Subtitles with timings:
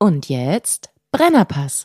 [0.00, 1.84] Und jetzt Brennerpass.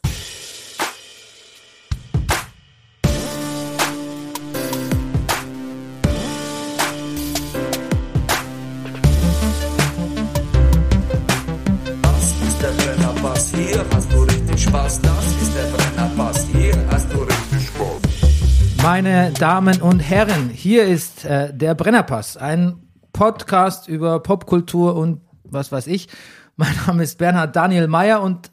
[12.04, 15.02] Das ist der Brennerpass, hier hast du richtig Spaß.
[15.02, 18.84] Das ist der Brennerpass, hier hast du richtig Spaß.
[18.84, 22.76] Meine Damen und Herren, hier ist äh, der Brennerpass, ein
[23.12, 26.10] Podcast über Popkultur und was weiß ich.
[26.56, 28.52] Mein Name ist Bernhard Daniel Mayer und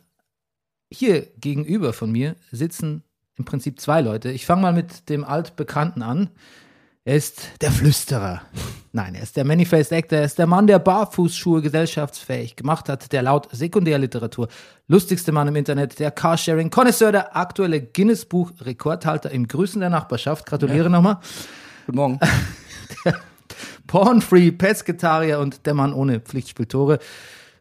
[0.90, 3.04] hier gegenüber von mir sitzen
[3.36, 4.30] im Prinzip zwei Leute.
[4.30, 6.30] Ich fange mal mit dem Altbekannten an.
[7.04, 8.40] Er ist der Flüsterer.
[8.92, 10.18] Nein, er ist der Manifest Actor.
[10.18, 14.48] Er ist der Mann, der Barfußschuhe gesellschaftsfähig gemacht hat, der laut Sekundärliteratur
[14.88, 20.46] lustigste Mann im Internet, der Carsharing-Konnoisseur, der aktuelle Guinness-Buch-Rekordhalter im Grüßen der Nachbarschaft.
[20.46, 21.18] Gratuliere nochmal.
[21.84, 22.20] Guten Morgen.
[23.86, 26.98] Porn-Free, Pesketarier und der Mann ohne Pflichtspieltore.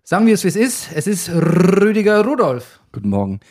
[0.10, 0.90] Sagen wir es, wie es ist.
[0.92, 2.82] Es ist Rüdiger Rudolf.
[2.92, 3.42] Guten Morgen,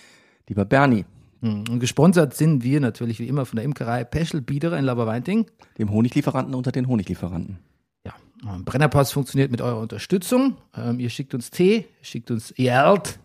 [0.49, 1.05] lieber Bernie,
[1.41, 5.47] Und gesponsert sind wir natürlich wie immer von der Imkerei Peschel Biederer in Laberweinting.
[5.79, 7.61] dem Honiglieferanten unter den Honiglieferanten.
[8.05, 8.13] Ja,
[8.65, 10.57] Brennerpass funktioniert mit eurer Unterstützung.
[10.77, 13.21] Ähm, ihr schickt uns Tee, schickt uns Geld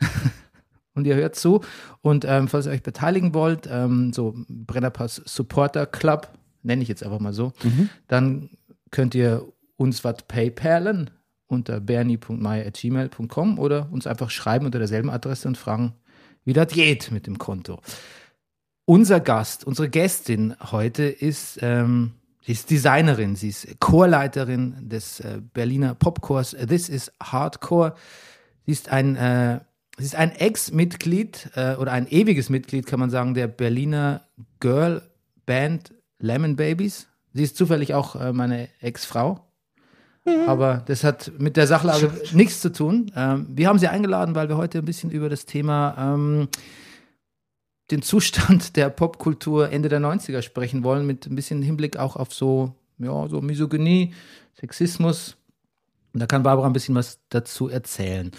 [0.94, 1.60] und ihr hört zu.
[2.00, 6.30] Und ähm, falls ihr euch beteiligen wollt, ähm, so Brennerpass Supporter Club,
[6.62, 7.52] nenne ich jetzt einfach mal so,
[8.08, 8.48] dann
[8.90, 11.10] könnt ihr uns was paypalen
[11.52, 15.94] unter bernie.meier.gmail.com oder uns einfach schreiben unter derselben Adresse und fragen,
[16.44, 17.80] wie das geht mit dem Konto.
[18.84, 22.12] Unser Gast, unsere Gästin heute ist, ähm,
[22.44, 27.94] sie ist Designerin, sie ist Chorleiterin des äh, Berliner Popchors This is Hardcore.
[28.66, 29.60] Sie ist ein, äh,
[29.98, 34.22] sie ist ein Ex-Mitglied äh, oder ein ewiges Mitglied, kann man sagen, der Berliner
[34.58, 35.02] Girl
[35.46, 37.08] Band Lemon Babies.
[37.34, 39.51] Sie ist zufällig auch äh, meine Ex-Frau.
[40.24, 43.10] Aber das hat mit der Sachlage nichts zu tun.
[43.16, 46.48] Ähm, wir haben sie eingeladen, weil wir heute ein bisschen über das Thema ähm,
[47.90, 52.32] den Zustand der Popkultur Ende der 90er sprechen wollen, mit ein bisschen Hinblick auch auf
[52.32, 54.14] so, ja, so Misogynie,
[54.58, 55.36] Sexismus.
[56.14, 58.30] Und da kann Barbara ein bisschen was dazu erzählen.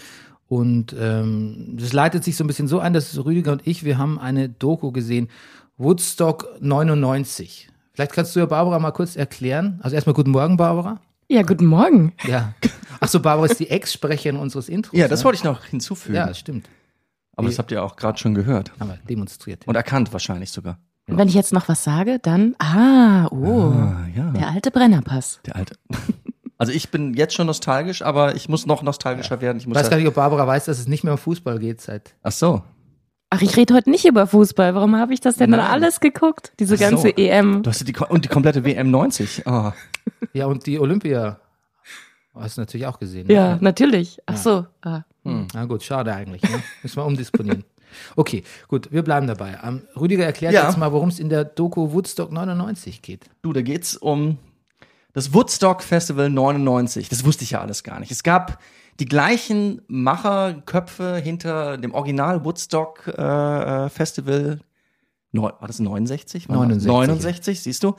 [0.48, 3.98] Und ähm, das leitet sich so ein bisschen so ein, dass Rüdiger und ich, wir
[3.98, 5.28] haben eine Doku gesehen,
[5.76, 7.68] Woodstock 99.
[7.92, 9.80] Vielleicht kannst du ja Barbara mal kurz erklären.
[9.82, 11.00] Also erstmal guten Morgen, Barbara.
[11.28, 12.12] Ja, guten Morgen.
[12.26, 12.54] Ja.
[13.00, 14.98] Ach so, Barbara ist die Ex-Sprecherin unseres Intros.
[14.98, 15.24] Ja, das ne?
[15.24, 16.16] wollte ich noch hinzufügen.
[16.16, 16.68] Ja, das stimmt.
[17.36, 18.72] Aber das habt ihr auch gerade schon gehört.
[18.78, 19.66] Haben wir demonstriert.
[19.66, 20.78] Und erkannt wahrscheinlich sogar.
[21.08, 24.30] Und wenn ich jetzt noch was sage, dann, ah, oh, Ah, ja.
[24.30, 25.40] der alte Brennerpass.
[25.46, 25.76] Der alte.
[26.56, 29.58] Also ich bin jetzt schon nostalgisch, aber ich muss noch nostalgischer werden.
[29.58, 31.80] Ich weiß ja- gar nicht, ob Barbara weiß, dass es nicht mehr um Fußball geht
[31.80, 32.14] seit.
[32.22, 32.62] Ach so.
[33.34, 34.74] Ach, ich rede heute nicht über Fußball.
[34.74, 35.70] Warum habe ich das denn dann Nein.
[35.70, 36.52] alles geguckt?
[36.60, 36.84] Diese so.
[36.84, 37.62] ganze EM.
[37.64, 39.42] Du hast ja die, und die komplette WM 90.
[39.46, 39.72] Oh.
[40.32, 41.40] Ja, und die Olympia
[42.34, 43.26] hast du natürlich auch gesehen.
[43.26, 43.34] ne?
[43.34, 44.18] Ja, natürlich.
[44.26, 44.66] Ach so.
[44.82, 45.02] Ah.
[45.24, 46.42] Na gut, schade eigentlich.
[46.42, 46.62] Ne?
[46.82, 47.64] Müssen wir umdisponieren.
[48.16, 49.56] Okay, gut, wir bleiben dabei.
[49.62, 50.66] Ähm, Rüdiger erklärt Ja.
[50.66, 53.26] jetzt mal, worum es in der Doku Woodstock 99 geht.
[53.42, 54.38] Du, da geht's um
[55.12, 57.08] das Woodstock Festival 99.
[57.08, 58.10] Das wusste ich ja alles gar nicht.
[58.10, 58.58] Es gab
[59.00, 63.22] die gleichen Macherköpfe hinter dem Original Woodstock äh,
[63.86, 64.60] äh, Festival.
[65.32, 66.48] Neu, war das 69?
[66.48, 67.96] War 69, 69, siehst du.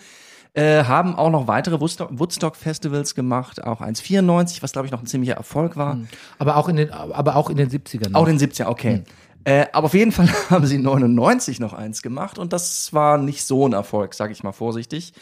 [0.53, 4.91] Äh, haben auch noch weitere Woodstock, Woodstock Festivals gemacht, auch eins 94, was glaube ich
[4.94, 6.00] noch ein ziemlicher Erfolg war.
[6.39, 8.11] Aber auch in den, aber auch in den 70ern.
[8.11, 8.22] noch.
[8.22, 9.03] Auch in den 70er, okay.
[9.44, 13.44] Äh, aber auf jeden Fall haben sie 99 noch eins gemacht und das war nicht
[13.44, 15.13] so ein Erfolg, sage ich mal vorsichtig.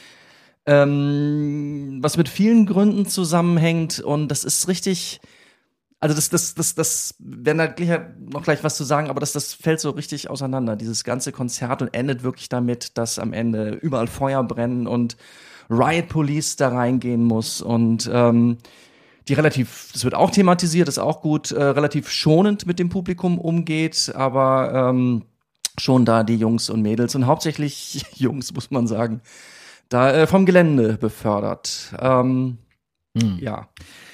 [0.68, 5.20] Ähm, was mit vielen Gründen zusammenhängt und das ist richtig,
[6.04, 9.32] also das, das, das, das, werden da gleich, noch gleich was zu sagen, aber das,
[9.32, 13.70] das fällt so richtig auseinander, dieses ganze Konzert und endet wirklich damit, dass am Ende
[13.70, 15.16] überall Feuer brennen und
[15.70, 18.58] Riot Police da reingehen muss und ähm,
[19.30, 23.40] die relativ, das wird auch thematisiert, ist auch gut, äh, relativ schonend mit dem Publikum
[23.40, 25.24] umgeht, aber ähm,
[25.78, 29.22] schon da die Jungs und Mädels und hauptsächlich Jungs, muss man sagen,
[29.88, 31.94] da äh, vom Gelände befördert.
[31.98, 32.58] Ähm,
[33.40, 33.70] Ja,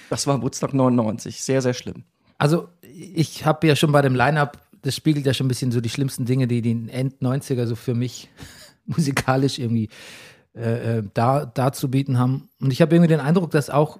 [0.09, 2.03] das war Woodstock 99, sehr, sehr schlimm.
[2.37, 5.81] Also, ich habe ja schon bei dem Line-Up, das spiegelt ja schon ein bisschen so
[5.81, 8.29] die schlimmsten Dinge, die die End-90er so für mich
[8.85, 9.89] musikalisch irgendwie
[10.55, 12.49] äh, äh, da, da zu bieten haben.
[12.59, 13.99] Und ich habe irgendwie den Eindruck, dass auch,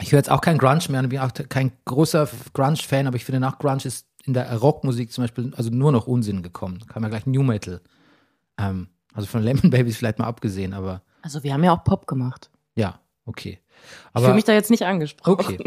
[0.00, 3.24] ich höre jetzt auch kein Grunge mehr und bin auch kein großer Grunge-Fan, aber ich
[3.24, 6.80] finde, nach Grunge ist in der Rockmusik zum Beispiel also nur noch Unsinn gekommen.
[6.86, 7.80] Kam ja gleich New Metal.
[8.58, 12.06] Ähm, also von Lemon Babies vielleicht mal abgesehen, aber Also wir haben ja auch Pop
[12.06, 12.50] gemacht.
[12.74, 13.58] ja, okay.
[14.14, 15.32] Ich fühle mich da jetzt nicht angesprochen.
[15.32, 15.58] Okay.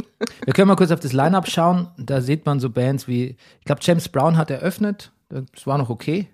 [0.45, 1.89] Wir können mal kurz auf das Line-Up schauen.
[1.97, 5.11] Da sieht man so Bands wie, ich glaube, James Brown hat eröffnet.
[5.29, 6.27] Das war noch okay.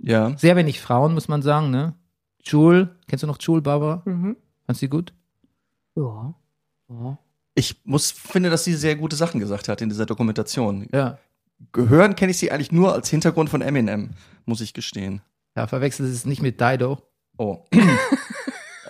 [0.00, 0.36] Ja.
[0.36, 1.94] Sehr wenig Frauen, muss man sagen, ne?
[2.42, 4.02] Jewel, kennst du noch Jewel, Barbara?
[4.04, 4.36] Mhm.
[4.66, 5.12] Fandst du die gut?
[5.96, 6.34] Ja.
[6.88, 7.18] ja.
[7.54, 10.88] Ich muss, finde, dass sie sehr gute Sachen gesagt hat in dieser Dokumentation.
[10.92, 11.18] Ja.
[11.72, 14.10] gehören kenne ich sie eigentlich nur als Hintergrund von Eminem,
[14.44, 15.20] muss ich gestehen.
[15.56, 17.02] Ja, verwechselt es nicht mit Dido.
[17.36, 17.64] Oh.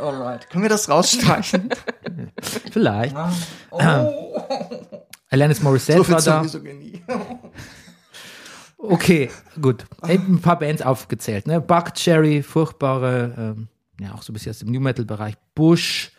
[0.01, 0.49] Alright.
[0.51, 1.71] Können wir das rausstreichen?
[2.73, 3.15] Vielleicht.
[3.71, 3.81] Oh.
[5.31, 6.43] Alanis Morissette So viel war da.
[6.43, 7.03] Misogynie.
[8.79, 9.31] Okay,
[9.61, 9.85] gut.
[10.03, 11.47] Ein paar Bands aufgezählt.
[11.47, 11.61] Ne?
[11.61, 13.69] Buck Cherry, furchtbare, ähm,
[14.01, 15.35] ja, auch so ein bisschen aus dem New Metal-Bereich.
[15.55, 16.13] Bush.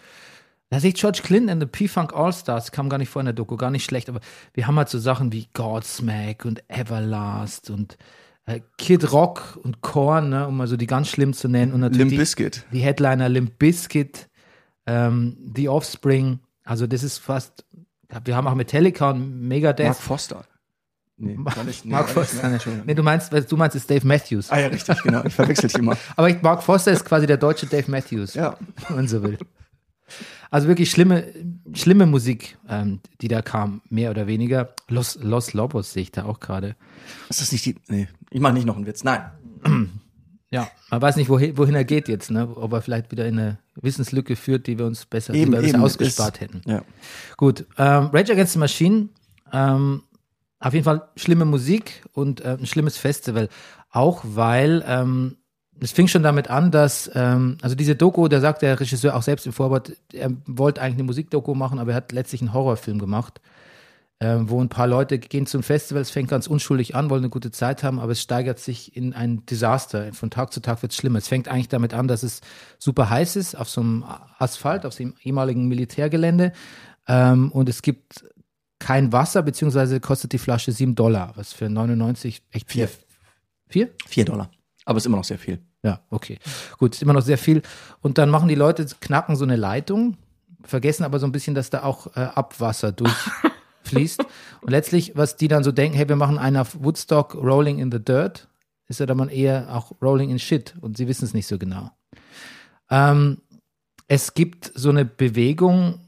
[0.70, 3.34] Da sehe ich George Clinton in the P-Funk All-Stars, kam gar nicht vor in der
[3.34, 4.20] Doku, gar nicht schlecht, aber
[4.54, 7.98] wir haben halt so Sachen wie Godsmack und Everlast und
[8.78, 11.72] Kid Rock und Korn, ne, um mal so die ganz schlimm zu nennen.
[11.74, 12.66] Und natürlich Limp die, Bizkit.
[12.72, 14.28] die Headliner Limp Bizkit,
[14.88, 17.66] ähm, The Offspring, also das ist fast,
[18.26, 19.86] wir haben auch Metallica und Megadeth.
[19.88, 20.44] Mark Foster.
[21.18, 21.86] Nee, gar nicht.
[21.86, 22.50] Nee, Mark gar nicht, Foster.
[22.72, 22.78] ne?
[22.78, 22.84] Ne?
[22.88, 24.50] Nee, du meinst, du meinst, es ist Dave Matthews.
[24.52, 25.24] Ah ja, richtig, genau.
[25.26, 25.98] Ich verwechsel die immer.
[26.16, 28.58] Aber ich, Mark Foster ist quasi der deutsche Dave Matthews, Ja.
[28.88, 29.38] wenn man so will.
[30.52, 31.26] Also wirklich schlimme,
[31.74, 34.74] schlimme Musik, ähm, die da kam, mehr oder weniger.
[34.88, 36.76] Los, Los Lobos sehe ich da auch gerade.
[37.30, 37.76] Ist das nicht die.
[37.88, 39.04] Nee, ich mache nicht noch einen Witz.
[39.04, 39.22] Nein.
[40.52, 42.50] Ja, man weiß nicht, wohin, wohin er geht jetzt, ne?
[42.58, 45.80] ob er vielleicht wieder in eine Wissenslücke führt, die wir uns besser, die wir besser
[45.80, 46.62] ausgespart ist- hätten.
[46.66, 46.82] Ja.
[47.38, 49.10] Gut, ähm, Rage Against the Machine,
[49.54, 50.02] ähm,
[50.60, 53.48] auf jeden Fall schlimme Musik und äh, ein schlimmes Festival.
[53.92, 55.38] Auch weil ähm,
[55.82, 59.22] es fing schon damit an, dass, ähm, also diese Doku, da sagt der Regisseur auch
[59.22, 63.00] selbst im Vorwort, er wollte eigentlich eine Musikdoku machen, aber er hat letztlich einen Horrorfilm
[63.00, 63.42] gemacht,
[64.20, 67.30] ähm, wo ein paar Leute gehen zum Festival, es fängt ganz unschuldig an, wollen eine
[67.30, 70.12] gute Zeit haben, aber es steigert sich in ein Desaster.
[70.14, 71.20] Von Tag zu Tag wird es schlimmer.
[71.20, 72.42] Es fängt eigentlich damit an, dass es
[72.78, 74.04] super heiß ist auf so einem
[74.38, 76.52] Asphalt, auf dem ehemaligen Militärgelände
[77.08, 78.26] ähm, und es gibt
[78.80, 82.88] kein Wasser, beziehungsweise kostet die Flasche 7 Dollar, was für 99 echt viel.
[82.88, 82.98] Vier.
[83.68, 83.90] Vier?
[84.08, 84.50] Vier Dollar.
[84.86, 85.60] Aber ist immer noch sehr viel.
[85.84, 86.40] Ja, okay.
[86.78, 87.62] Gut, ist immer noch sehr viel.
[88.02, 90.18] Und dann machen die Leute, knacken so eine Leitung,
[90.64, 94.24] vergessen aber so ein bisschen, dass da auch äh, Abwasser durchfließt.
[94.62, 97.92] Und letztlich, was die dann so denken, hey, wir machen einen auf Woodstock Rolling in
[97.92, 98.48] the Dirt,
[98.88, 100.76] ist ja dann eher auch Rolling in Shit.
[100.82, 101.92] Und sie wissen es nicht so genau.
[102.90, 103.38] Ähm,
[104.08, 106.00] es gibt so eine Bewegung,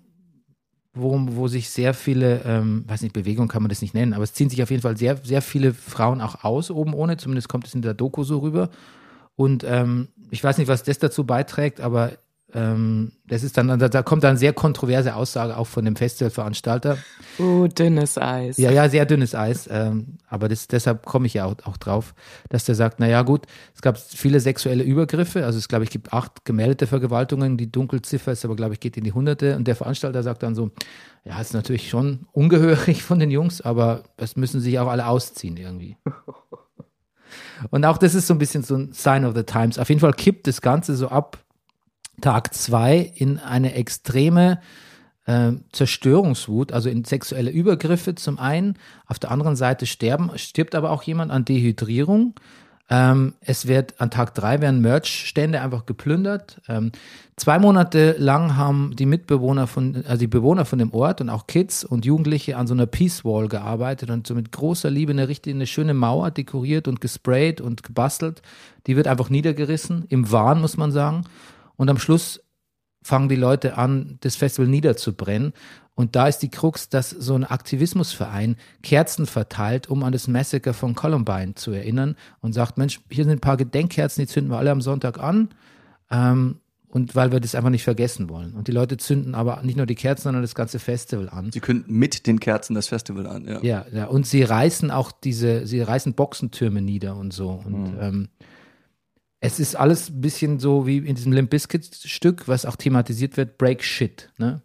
[0.94, 4.24] wo, wo sich sehr viele, ähm, weiß nicht, Bewegung kann man das nicht nennen, aber
[4.24, 7.48] es ziehen sich auf jeden Fall sehr, sehr viele Frauen auch aus, oben ohne, zumindest
[7.48, 8.70] kommt es in der Doku so rüber.
[9.42, 12.12] Und ähm, ich weiß nicht, was das dazu beiträgt, aber
[12.54, 17.00] ähm, das ist dann, da, da kommt dann sehr kontroverse Aussage auch von dem Festivalveranstalter.
[17.40, 18.58] Oh, dünnes Eis.
[18.58, 19.68] Ja, ja, sehr dünnes Eis.
[19.72, 22.14] Ähm, aber das, deshalb komme ich ja auch, auch drauf,
[22.50, 25.44] dass der sagt, naja gut, es gab viele sexuelle Übergriffe.
[25.44, 27.58] Also es glaube ich gibt acht gemeldete Vergewaltigungen.
[27.58, 29.56] Die Dunkelziffer ist aber glaube ich geht in die Hunderte.
[29.56, 30.70] Und der Veranstalter sagt dann so,
[31.24, 35.58] ja, ist natürlich schon ungehörig von den Jungs, aber das müssen sich auch alle ausziehen
[35.58, 35.98] irgendwie.
[37.70, 39.78] Und auch das ist so ein bisschen so ein Sign of the Times.
[39.78, 41.38] Auf jeden Fall kippt das Ganze so ab
[42.22, 44.60] Tag zwei in eine extreme
[45.26, 48.78] äh, Zerstörungswut, also in sexuelle Übergriffe zum einen.
[49.08, 52.36] Auf der anderen Seite sterben, stirbt aber auch jemand an Dehydrierung.
[52.94, 56.60] Ähm, es wird an Tag drei werden Merch-Stände einfach geplündert.
[56.68, 56.92] Ähm,
[57.38, 61.48] zwei Monate lang haben die Mitbewohner von, also die Bewohner von dem Ort und auch
[61.48, 65.30] Kids und Jugendliche an so einer Peace Wall gearbeitet und so mit großer Liebe eine
[65.30, 68.42] richtig eine schöne Mauer dekoriert und gesprayt und gebastelt.
[68.88, 71.24] Die wird einfach niedergerissen, im Wahn, muss man sagen.
[71.78, 72.42] Und am Schluss
[73.02, 75.54] fangen die Leute an, das Festival niederzubrennen.
[75.96, 80.74] Und da ist die Krux, dass so ein Aktivismusverein Kerzen verteilt, um an das Massaker
[80.74, 84.58] von Columbine zu erinnern und sagt, Mensch, hier sind ein paar Gedenkkerzen, die zünden wir
[84.58, 85.50] alle am Sonntag an.
[86.10, 86.58] Ähm,
[86.92, 88.54] und weil wir das einfach nicht vergessen wollen.
[88.54, 91.52] Und die Leute zünden aber nicht nur die Kerzen, sondern das ganze Festival an.
[91.52, 93.60] Sie könnten mit den Kerzen das Festival an, ja.
[93.62, 97.62] Ja, ja, und sie reißen auch diese, sie reißen Boxentürme nieder und so.
[97.64, 98.30] Und ähm,
[99.42, 103.36] es ist alles ein bisschen so wie in diesem Limp Bizkit Stück, was auch thematisiert
[103.38, 104.62] wird, Break Shit, ne?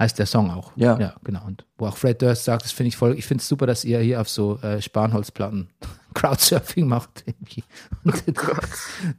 [0.00, 0.72] Heißt der Song auch.
[0.76, 0.98] Ja.
[0.98, 1.44] Ja, genau.
[1.46, 3.84] Und wo auch Fred Durst sagt, das finde ich voll, ich finde es super, dass
[3.84, 5.68] ihr hier auf so äh, Spanholzplatten
[6.14, 7.22] Crowdsurfing macht.
[7.26, 7.62] Irgendwie.
[8.04, 8.34] Und den,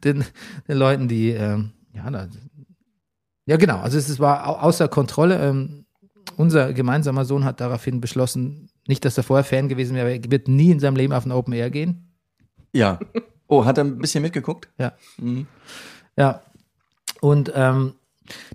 [0.03, 0.25] den,
[0.67, 2.27] den Leuten, die, ähm, ja, da,
[3.45, 3.77] ja, genau.
[3.77, 5.39] Also es ist- war au- außer Kontrolle.
[5.47, 5.85] Ähm,
[6.37, 10.31] unser gemeinsamer Sohn hat daraufhin beschlossen, nicht, dass er vorher Fan gewesen wäre, aber er
[10.31, 12.11] wird nie in seinem Leben auf ein Open Air gehen.
[12.73, 12.97] Ja.
[13.51, 14.69] Oh, hat er ein bisschen mitgeguckt?
[14.77, 14.93] Ja.
[15.17, 15.45] Mhm.
[16.15, 16.41] Ja.
[17.19, 17.93] Und ähm,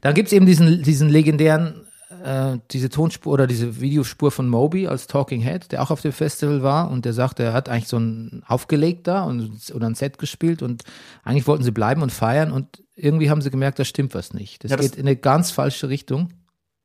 [0.00, 1.86] dann gibt es eben diesen, diesen legendären,
[2.24, 6.12] äh, diese Tonspur oder diese Videospur von Moby als Talking Head, der auch auf dem
[6.12, 9.94] Festival war und der sagt, er hat eigentlich so ein aufgelegt da und, oder ein
[9.94, 10.82] Set gespielt und
[11.24, 14.64] eigentlich wollten sie bleiben und feiern und irgendwie haben sie gemerkt, da stimmt was nicht.
[14.64, 16.30] Das, Ja, das- geht in eine ganz falsche Richtung.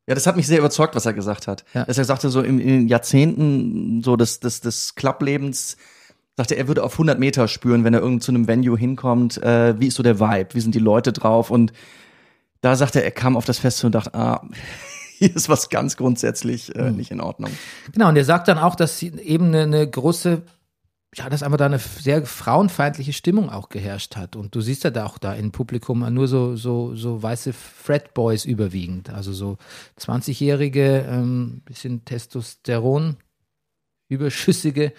[0.06, 1.64] Ja, das hat mich sehr überzeugt, was er gesagt hat.
[1.74, 1.86] Ja.
[1.86, 5.78] Dass er sagte, so in, in Jahrzehnten so des, des, des Clublebens,
[6.42, 9.80] sagte er, würde auf 100 Meter spüren, wenn er irgend zu einem Venue hinkommt, äh,
[9.80, 11.72] wie ist so der Vibe, wie sind die Leute drauf und
[12.62, 14.42] da sagte er, er kam auf das Festival und dachte, ah,
[15.20, 17.52] hier ist was ganz grundsätzlich äh, nicht in Ordnung.
[17.94, 20.42] Genau, und er sagt dann auch, dass eben eine, eine große,
[21.16, 24.36] ja, dass einfach da eine sehr frauenfeindliche Stimmung auch geherrscht hat.
[24.36, 28.46] Und du siehst ja da auch da im Publikum nur so, so, so weiße Fredboys
[28.46, 29.12] überwiegend.
[29.12, 29.58] Also so
[30.00, 33.18] 20-jährige, ähm, bisschen Testosteron,
[34.10, 34.92] überschüssige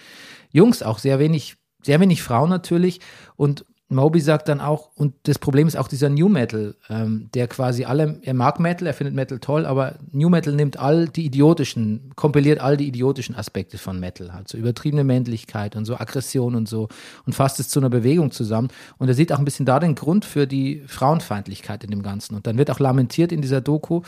[0.52, 3.00] Jungs, auch sehr wenig, sehr wenig Frauen natürlich.
[3.36, 7.46] Und Moby sagt dann auch, und das Problem ist auch dieser New Metal, ähm, der
[7.46, 11.26] quasi alle, er mag Metal, er findet Metal toll, aber New Metal nimmt all die
[11.26, 16.54] idiotischen, kompiliert all die idiotischen Aspekte von Metal, halt so übertriebene Männlichkeit und so Aggression
[16.54, 16.88] und so
[17.26, 18.68] und fasst es zu einer Bewegung zusammen.
[18.98, 22.34] Und er sieht auch ein bisschen da den Grund für die Frauenfeindlichkeit in dem Ganzen.
[22.34, 24.02] Und dann wird auch lamentiert in dieser Doku,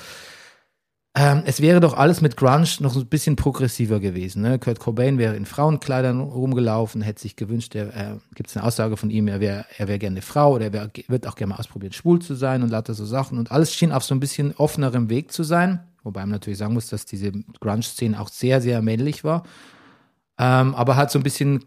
[1.16, 4.42] ähm, es wäre doch alles mit Grunge noch ein bisschen progressiver gewesen.
[4.42, 4.58] Ne?
[4.58, 9.10] Kurt Cobain wäre in Frauenkleidern rumgelaufen, hätte sich gewünscht, äh, gibt es eine Aussage von
[9.10, 11.60] ihm, er wäre er wär gerne eine Frau oder er wär, wird auch gerne mal
[11.60, 13.38] ausprobieren, schwul zu sein und lauter so Sachen.
[13.38, 15.86] Und alles schien auf so ein bisschen offenerem Weg zu sein.
[16.02, 17.30] Wobei man natürlich sagen muss, dass diese
[17.60, 19.44] Grunge-Szene auch sehr, sehr männlich war.
[20.36, 21.64] Ähm, aber hat so ein bisschen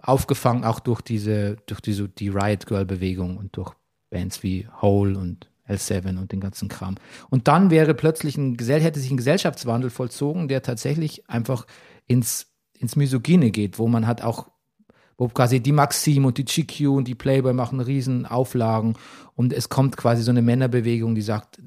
[0.00, 3.74] aufgefangen auch durch diese, durch diese, die Riot Girl-Bewegung und durch
[4.08, 6.96] Bands wie Hole und L7 und den ganzen Kram.
[7.30, 11.66] Und dann wäre plötzlich ein, hätte sich ein Gesellschaftswandel vollzogen, der tatsächlich einfach
[12.06, 14.48] ins, ins Misogyne geht, wo man hat auch,
[15.18, 18.94] wo quasi die Maxim und die GQ und die Playboy machen riesen Auflagen
[19.34, 21.58] und es kommt quasi so eine Männerbewegung, die sagt,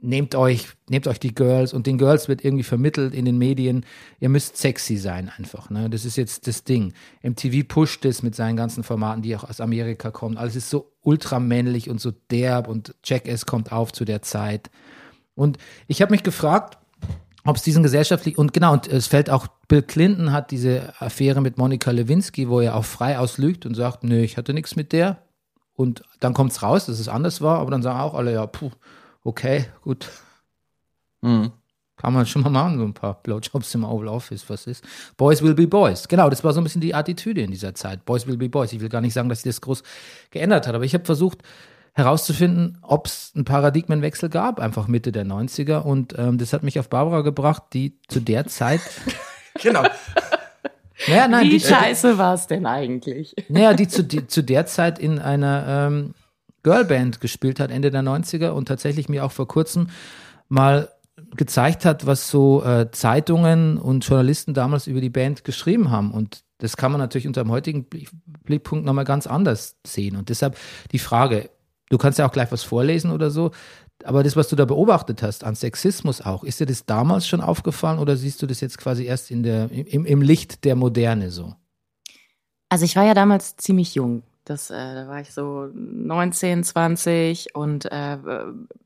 [0.00, 3.84] nehmt euch, nehmt euch die Girls und den Girls wird irgendwie vermittelt in den Medien,
[4.20, 5.90] ihr müsst sexy sein einfach, ne?
[5.90, 6.92] Das ist jetzt das Ding.
[7.22, 10.36] MTV pusht es mit seinen ganzen Formaten, die auch aus Amerika kommen.
[10.36, 14.70] Alles ist so ultramännlich und so derb und Jackass kommt auf zu der Zeit.
[15.34, 16.78] Und ich habe mich gefragt,
[17.44, 21.40] ob es diesen gesellschaftlichen, und genau, und es fällt auch, Bill Clinton hat diese Affäre
[21.40, 24.92] mit Monika Lewinsky, wo er auch frei auslügt und sagt, nö, ich hatte nichts mit
[24.92, 25.22] der.
[25.72, 28.46] Und dann kommt es raus, dass es anders war, aber dann sagen auch alle, ja,
[28.46, 28.70] puh,
[29.28, 30.08] okay, gut.
[31.20, 31.52] Mhm.
[31.96, 34.84] Kann man schon mal machen, so ein paar Blowjobs im Oval Office, was ist.
[35.16, 36.06] Boys will be boys.
[36.06, 38.04] Genau, das war so ein bisschen die Attitüde in dieser Zeit.
[38.04, 38.72] Boys will be boys.
[38.72, 39.82] Ich will gar nicht sagen, dass sich das groß
[40.30, 41.42] geändert hat, aber ich habe versucht
[41.92, 45.78] herauszufinden, ob es einen Paradigmenwechsel gab, einfach Mitte der 90er.
[45.78, 48.80] Und ähm, das hat mich auf Barbara gebracht, die zu der Zeit.
[49.60, 49.82] Genau.
[51.08, 53.34] naja, nein, Wie die, scheiße war es denn eigentlich?
[53.48, 56.14] Naja, die zu, die zu der Zeit in einer ähm,
[56.68, 59.86] Girlband gespielt hat, Ende der 90er und tatsächlich mir auch vor kurzem
[60.50, 60.90] mal
[61.34, 66.10] gezeigt hat, was so äh, Zeitungen und Journalisten damals über die Band geschrieben haben.
[66.10, 68.10] Und das kann man natürlich unter dem heutigen Blick-
[68.44, 70.14] Blickpunkt nochmal ganz anders sehen.
[70.16, 70.58] Und deshalb
[70.92, 71.48] die Frage,
[71.88, 73.50] du kannst ja auch gleich was vorlesen oder so,
[74.04, 77.40] aber das, was du da beobachtet hast, an Sexismus auch, ist dir das damals schon
[77.40, 81.30] aufgefallen oder siehst du das jetzt quasi erst in der, im, im Licht der Moderne
[81.30, 81.54] so?
[82.68, 84.22] Also ich war ja damals ziemlich jung.
[84.48, 88.16] Das, äh, da war ich so 19, 20 und äh,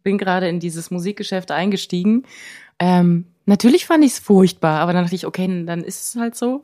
[0.02, 2.24] bin gerade in dieses Musikgeschäft eingestiegen.
[2.78, 6.34] Ähm, natürlich fand ich es furchtbar, aber dann dachte ich, okay, dann ist es halt
[6.34, 6.62] so.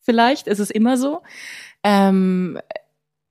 [0.00, 1.22] Vielleicht ist es immer so.
[1.82, 2.60] Ähm,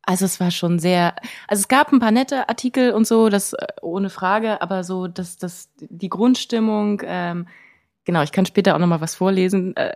[0.03, 1.15] also es war schon sehr,
[1.47, 5.07] also es gab ein paar nette Artikel und so, das äh, ohne Frage, aber so
[5.07, 7.47] das, das, die Grundstimmung, ähm,
[8.05, 9.75] genau, ich kann später auch noch mal was vorlesen.
[9.75, 9.95] Äh,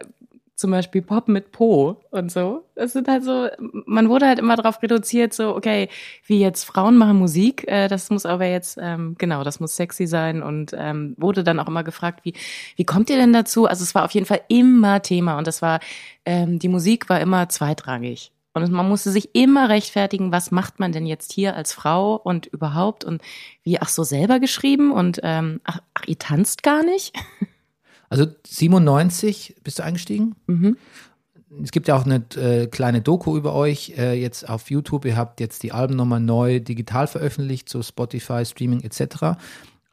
[0.62, 2.64] zum Beispiel Pop mit Po und so.
[2.76, 3.50] Das sind halt so,
[3.86, 5.90] man wurde halt immer darauf reduziert, so, okay,
[6.26, 10.08] wie jetzt Frauen machen Musik, äh, das muss aber jetzt, ähm, genau, das muss sexy
[10.08, 12.34] sein und ähm, wurde dann auch immer gefragt, wie,
[12.78, 13.66] wie kommt ihr denn dazu?
[13.66, 15.80] Also es war auf jeden Fall immer Thema und das war,
[16.26, 18.32] ähm, die Musik war immer zweitrangig.
[18.54, 22.48] Und man musste sich immer rechtfertigen, was macht man denn jetzt hier als Frau und
[22.48, 23.22] überhaupt und
[23.64, 27.16] wie, ach so, selber geschrieben und ähm, ach, ach ihr tanzt gar nicht?
[28.12, 30.36] Also 97 bist du eingestiegen?
[30.46, 30.76] Mhm.
[31.64, 35.06] Es gibt ja auch eine äh, kleine Doku über euch äh, jetzt auf YouTube.
[35.06, 39.38] Ihr habt jetzt die Alben nochmal neu digital veröffentlicht, so Spotify, Streaming etc.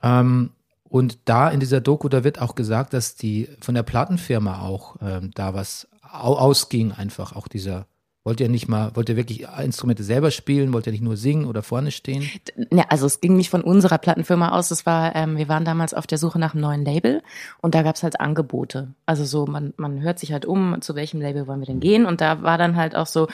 [0.03, 0.51] Ähm,
[0.83, 4.97] und da in dieser Doku, da wird auch gesagt, dass die von der Plattenfirma auch
[5.01, 7.87] ähm, da was au ausging, einfach auch dieser.
[8.25, 10.73] Wollt ihr nicht mal, wollt ihr wirklich Instrumente selber spielen?
[10.73, 12.29] Wollt ihr nicht nur singen oder vorne stehen?
[12.71, 14.71] Ja, also es ging nicht von unserer Plattenfirma aus.
[14.71, 17.23] Es war, ähm, wir waren damals auf der Suche nach einem neuen Label
[17.63, 18.93] und da gab es halt Angebote.
[19.07, 22.05] Also so, man, man hört sich halt um, zu welchem Label wollen wir denn gehen?
[22.07, 23.29] Und da war dann halt auch so,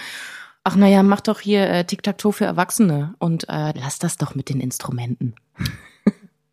[0.62, 4.48] ach naja, mach doch hier äh, Tic-Tac-Toe für Erwachsene und äh, lass das doch mit
[4.48, 5.34] den Instrumenten.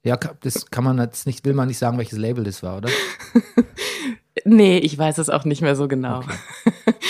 [0.03, 2.89] Ja, das kann man jetzt nicht, will man nicht sagen, welches Label das war, oder?
[4.45, 6.23] Nee, ich weiß es auch nicht mehr so genau.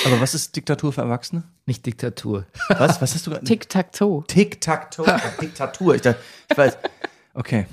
[0.05, 1.43] Aber was ist Diktatur für Erwachsene?
[1.65, 2.45] Nicht Diktatur.
[2.69, 3.01] Was?
[3.01, 3.45] Was hast du gerade?
[3.45, 4.23] Tic-Tac-Toe.
[4.27, 5.05] Tic-Tac-Toe.
[5.41, 5.95] Diktatur.
[5.95, 6.77] Ich, dachte, ich weiß.
[7.33, 7.65] Okay.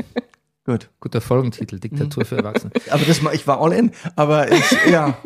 [0.65, 0.91] Gut.
[1.01, 2.73] Guter Folgentitel, Diktatur für Erwachsene.
[2.91, 3.93] Aber das, mal- ich war all in.
[4.17, 5.17] Aber ich, ja.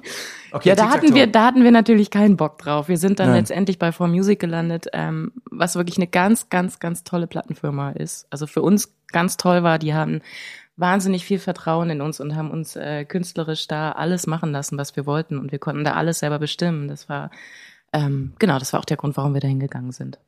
[0.53, 2.89] Okay, Ja, da hatten wir, da hatten wir natürlich keinen Bock drauf.
[2.89, 3.39] Wir sind dann Nein.
[3.41, 8.27] letztendlich bei 4Music gelandet, ähm, was wirklich eine ganz, ganz, ganz tolle Plattenfirma ist.
[8.31, 10.21] Also für uns ganz toll war, die haben
[10.83, 14.97] wahnsinnig viel Vertrauen in uns und haben uns äh, künstlerisch da alles machen lassen, was
[14.97, 15.39] wir wollten.
[15.39, 16.89] Und wir konnten da alles selber bestimmen.
[16.89, 17.31] Das war,
[17.93, 20.19] ähm, genau, das war auch der Grund, warum wir da hingegangen sind.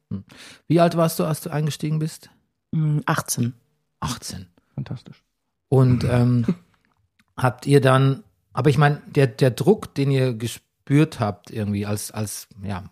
[0.68, 2.30] Wie alt warst du, als du eingestiegen bist?
[2.70, 3.52] Mm, 18.
[3.98, 4.46] 18.
[4.74, 5.22] Fantastisch.
[5.68, 6.46] Und ähm,
[7.36, 12.12] habt ihr dann, aber ich meine, der, der Druck, den ihr gespürt habt, irgendwie als,
[12.12, 12.84] als ja,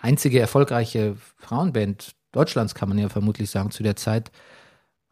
[0.00, 4.32] einzige erfolgreiche Frauenband Deutschlands, kann man ja vermutlich sagen, zu der Zeit,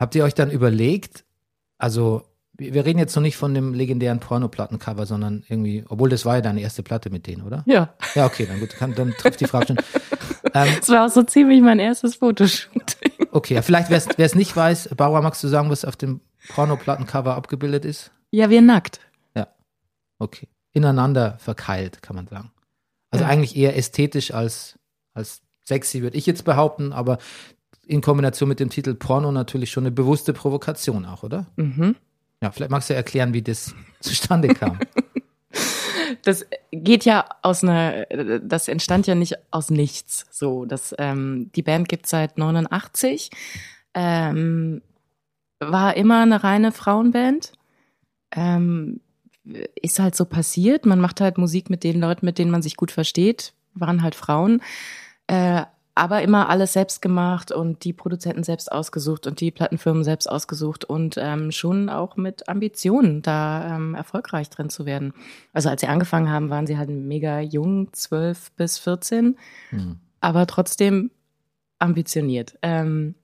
[0.01, 1.25] habt ihr euch dann überlegt,
[1.83, 2.23] also
[2.55, 6.41] wir reden jetzt noch nicht von dem legendären Pornoplattencover, sondern irgendwie, obwohl das war ja
[6.43, 7.65] deine erste Platte mit denen, oder?
[7.67, 9.77] Ja, Ja, okay, dann gut, kann, dann trifft die Frage schon.
[10.55, 13.29] Ähm, das war auch so ziemlich mein erstes Fotoshooting.
[13.31, 17.37] okay, ja, vielleicht, wer es nicht weiß, Bauer, magst du sagen, was auf dem Pornoplattencover
[17.37, 18.11] abgebildet ist?
[18.33, 19.01] Ja, wir nackt.
[20.19, 20.49] Okay.
[20.73, 22.53] Ineinander verkeilt, kann man sagen.
[23.11, 23.31] Also Ja.
[23.31, 24.79] eigentlich eher ästhetisch als,
[25.15, 27.19] als sexy, würde ich jetzt behaupten, aber
[27.93, 31.47] in Kombination mit dem Titel Porno natürlich schon eine bewusste Provokation auch, oder?
[31.57, 31.95] Mhm.
[32.41, 34.79] Ja, vielleicht magst du erklären, wie das zustande kam.
[36.23, 38.07] Das geht ja aus einer,
[38.41, 40.27] das entstand ja nicht aus nichts.
[40.31, 43.31] So, das, ähm, die Band gibt seit 89,
[43.95, 44.83] ähm,
[45.61, 47.53] war immer eine reine Frauenband.
[48.31, 49.01] Ähm,
[49.81, 50.87] ist halt so passiert.
[50.87, 53.53] Man macht halt Musik mit den Leuten, mit denen man sich gut versteht.
[53.75, 54.63] Waren halt Frauen.
[55.27, 60.27] Äh, aber immer alles selbst gemacht und die Produzenten selbst ausgesucht und die Plattenfirmen selbst
[60.27, 65.13] ausgesucht und ähm, schon auch mit Ambitionen, da ähm, erfolgreich drin zu werden.
[65.53, 69.37] Also als sie angefangen haben, waren sie halt mega jung, 12 bis 14,
[69.71, 70.01] Hm.
[70.21, 71.11] aber trotzdem
[71.79, 72.57] ambitioniert.
[72.63, 73.15] Ähm,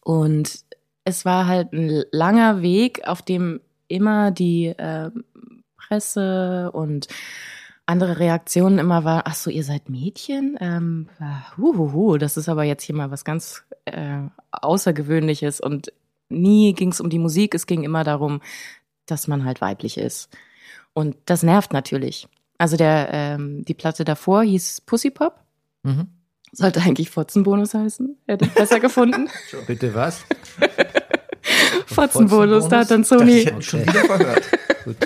[0.00, 0.60] und
[1.04, 5.24] es war halt ein langer Weg, auf dem immer die ähm,
[5.76, 7.08] Presse und
[7.86, 10.56] andere Reaktionen immer war, ach so, ihr seid Mädchen?
[10.60, 11.08] Ähm,
[11.58, 14.20] huhuhu, das ist aber jetzt hier mal was ganz äh,
[14.52, 15.60] Außergewöhnliches.
[15.60, 15.92] Und
[16.28, 18.40] nie ging es um die Musik, es ging immer darum,
[19.06, 20.30] dass man halt weiblich ist.
[20.94, 22.28] Und das nervt natürlich.
[22.56, 25.40] Also der, ähm, die Platte davor hieß Pussy Pop,
[25.82, 26.06] Mhm.
[26.52, 29.28] sollte eigentlich Fotzenbonus heißen, hätte ich besser gefunden.
[29.66, 30.24] Bitte was?
[31.94, 34.42] Fotzenbonus, da hat dann Sony, ihn schon wieder verhört.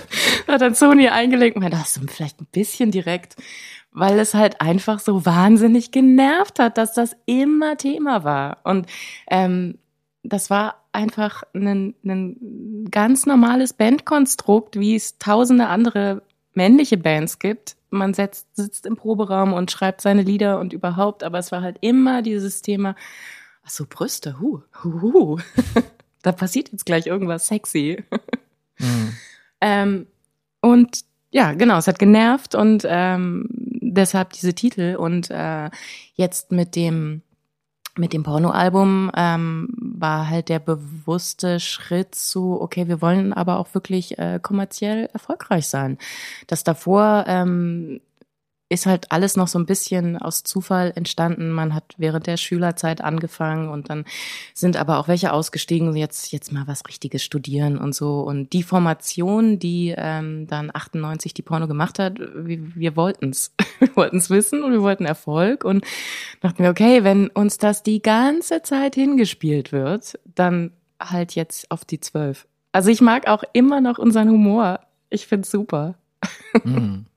[0.46, 3.36] Da hat dann Sony eingelegt und meinte, das ist vielleicht ein bisschen direkt,
[3.92, 8.58] weil es halt einfach so wahnsinnig genervt hat, dass das immer Thema war.
[8.64, 8.86] Und
[9.30, 9.78] ähm,
[10.22, 16.22] das war einfach ein, ein ganz normales Bandkonstrukt, wie es tausende andere
[16.54, 17.76] männliche Bands gibt.
[17.90, 21.78] Man setzt, sitzt im Proberaum und schreibt seine Lieder und überhaupt, aber es war halt
[21.80, 22.96] immer dieses Thema,
[23.64, 25.38] ach so, Brüste, hu, hu, hu.
[26.22, 28.04] Da passiert jetzt gleich irgendwas sexy.
[28.80, 29.12] Mhm.
[29.60, 30.06] Ähm,
[30.60, 31.00] und
[31.30, 34.94] ja, genau, es hat genervt und ähm, deshalb diese Titel.
[34.94, 35.68] Und äh,
[36.14, 37.22] jetzt mit dem
[37.96, 43.74] mit dem Pornoalbum ähm, war halt der bewusste Schritt zu, okay, wir wollen aber auch
[43.74, 45.98] wirklich äh, kommerziell erfolgreich sein.
[46.46, 48.00] Das davor ähm,
[48.70, 51.50] ist halt alles noch so ein bisschen aus Zufall entstanden.
[51.50, 54.04] Man hat während der Schülerzeit angefangen und dann
[54.52, 58.20] sind aber auch welche ausgestiegen, jetzt jetzt mal was Richtiges studieren und so.
[58.20, 63.96] Und die Formation, die ähm, dann 98 die Porno gemacht hat, wir, wir wollten's, wir
[63.96, 65.84] wollten's wissen und wir wollten Erfolg und
[66.40, 71.84] dachten wir, okay, wenn uns das die ganze Zeit hingespielt wird, dann halt jetzt auf
[71.86, 72.46] die zwölf.
[72.72, 74.80] Also ich mag auch immer noch unseren Humor.
[75.08, 75.94] Ich find's super.
[76.64, 77.06] Mhm.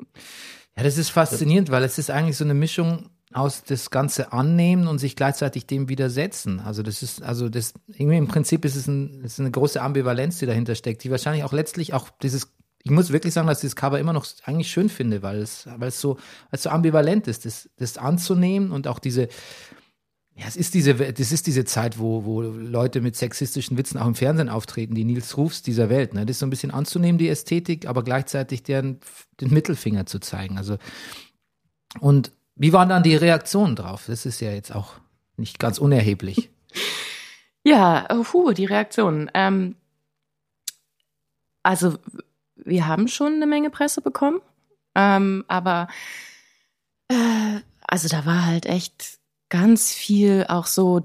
[0.81, 4.87] Ja, das ist faszinierend, weil es ist eigentlich so eine Mischung aus das Ganze annehmen
[4.87, 6.59] und sich gleichzeitig dem widersetzen.
[6.59, 10.39] Also das ist, also das, irgendwie im Prinzip ist es, ein, ist eine große Ambivalenz,
[10.39, 13.69] die dahinter steckt, die wahrscheinlich auch letztlich auch dieses, ich muss wirklich sagen, dass ich
[13.69, 16.71] das Cover immer noch eigentlich schön finde, weil es, weil es so, weil es so
[16.71, 19.27] ambivalent ist, das, das anzunehmen und auch diese,
[20.35, 24.07] ja, es ist diese, das ist diese Zeit, wo, wo Leute mit sexistischen Witzen auch
[24.07, 26.13] im Fernsehen auftreten, die Nils Rufs dieser Welt.
[26.13, 26.25] Ne?
[26.25, 28.99] Das ist so ein bisschen anzunehmen, die Ästhetik, aber gleichzeitig deren,
[29.39, 30.57] den Mittelfinger zu zeigen.
[30.57, 30.77] Also,
[31.99, 34.05] und wie waren dann die Reaktionen drauf?
[34.07, 34.93] Das ist ja jetzt auch
[35.37, 36.49] nicht ganz unerheblich.
[37.63, 39.29] Ja, oh, puh, die Reaktionen.
[39.35, 39.75] Ähm,
[41.61, 41.99] also
[42.55, 44.41] wir haben schon eine Menge Presse bekommen,
[44.95, 45.87] ähm, aber
[47.07, 49.19] äh, also da war halt echt
[49.51, 51.01] ganz viel auch so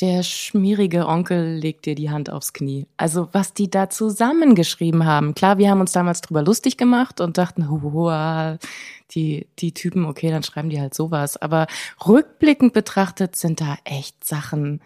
[0.00, 2.88] der schmierige Onkel legt dir die Hand aufs Knie.
[2.96, 5.34] Also was die da zusammengeschrieben haben.
[5.34, 8.58] Klar, wir haben uns damals drüber lustig gemacht und dachten, hua,
[9.12, 11.36] die, die Typen, okay, dann schreiben die halt sowas.
[11.36, 11.68] Aber
[12.04, 14.80] rückblickend betrachtet sind da echt Sachen,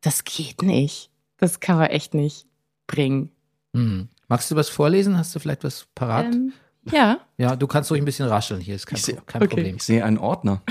[0.00, 1.10] das geht nicht.
[1.38, 2.46] Das kann man echt nicht
[2.86, 3.32] bringen.
[3.74, 4.08] Hm.
[4.28, 5.18] Magst du was vorlesen?
[5.18, 6.26] Hast du vielleicht was parat?
[6.26, 6.52] Ähm,
[6.92, 9.48] ja, ja, du kannst ruhig ein bisschen rascheln hier, ist kein, Ich seh- kein okay.
[9.56, 9.76] Problem.
[9.76, 10.62] Ich sehe einen Ordner.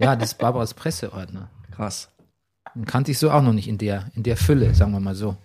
[0.00, 1.50] Ja, das ist Barbaras Presseordner.
[1.70, 2.08] Krass.
[2.74, 5.14] Den kannte ich so auch noch nicht in der, in der Fülle, sagen wir mal
[5.14, 5.36] so.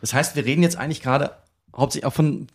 [0.00, 1.30] Das heißt, wir reden jetzt eigentlich gerade
[1.74, 2.46] hauptsächlich auch von,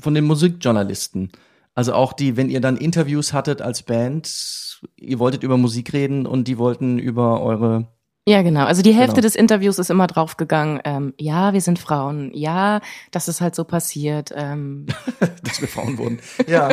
[0.00, 1.30] von den Musikjournalisten.
[1.74, 6.26] Also auch die, wenn ihr dann Interviews hattet als Band, ihr wolltet über Musik reden
[6.26, 7.86] und die wollten über eure
[8.28, 8.64] Ja, genau.
[8.66, 9.22] Also die Hälfte Genau.
[9.22, 13.64] des Interviews ist immer draufgegangen, ähm, ja, wir sind Frauen, ja, das ist halt so
[13.64, 14.32] passiert.
[14.36, 14.86] Ähm,
[15.44, 16.18] dass wir Frauen wurden.
[16.46, 16.68] Ja.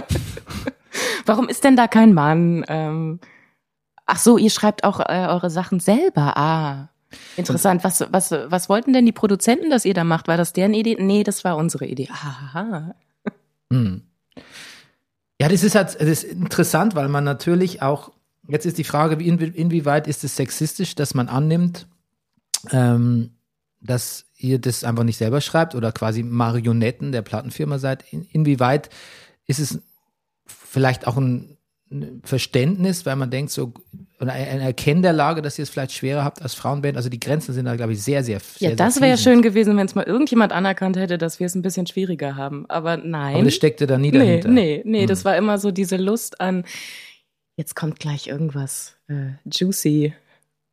[1.25, 2.65] warum ist denn da kein Mann?
[2.67, 3.19] Ähm,
[4.09, 6.35] ach so, ihr schreibt auch äh, eure Sachen selber.
[6.37, 6.89] Ah,
[7.37, 7.83] interessant.
[7.83, 10.27] Was, was, was wollten denn die Produzenten, dass ihr da macht?
[10.27, 10.97] War das deren Idee?
[10.99, 12.09] Nee, das war unsere Idee.
[12.11, 12.95] Aha.
[13.71, 14.01] Hm.
[15.41, 18.11] Ja, das ist halt das ist interessant, weil man natürlich auch,
[18.47, 21.87] jetzt ist die Frage, inwie, inwieweit ist es sexistisch, dass man annimmt,
[22.71, 23.31] ähm,
[23.79, 28.03] dass ihr das einfach nicht selber schreibt oder quasi Marionetten der Plattenfirma seid.
[28.11, 28.89] In, inwieweit
[29.45, 29.79] ist es
[30.45, 31.58] vielleicht auch ein
[32.23, 33.73] Verständnis, weil man denkt so,
[34.19, 36.97] oder ein Erkennen der Lage, dass ihr es vielleicht schwerer habt als Frauenband.
[36.97, 39.75] Also die Grenzen sind da, glaube ich, sehr, sehr, sehr Ja, das wäre schön gewesen,
[39.77, 42.65] wenn es mal irgendjemand anerkannt hätte, dass wir es ein bisschen schwieriger haben.
[42.69, 43.35] Aber nein.
[43.35, 44.49] Aber das steckte da nie nee, dahinter.
[44.49, 45.07] nee, nee, Hm.
[45.07, 46.65] das war immer so diese Lust an,
[47.55, 50.13] jetzt kommt gleich irgendwas äh, juicy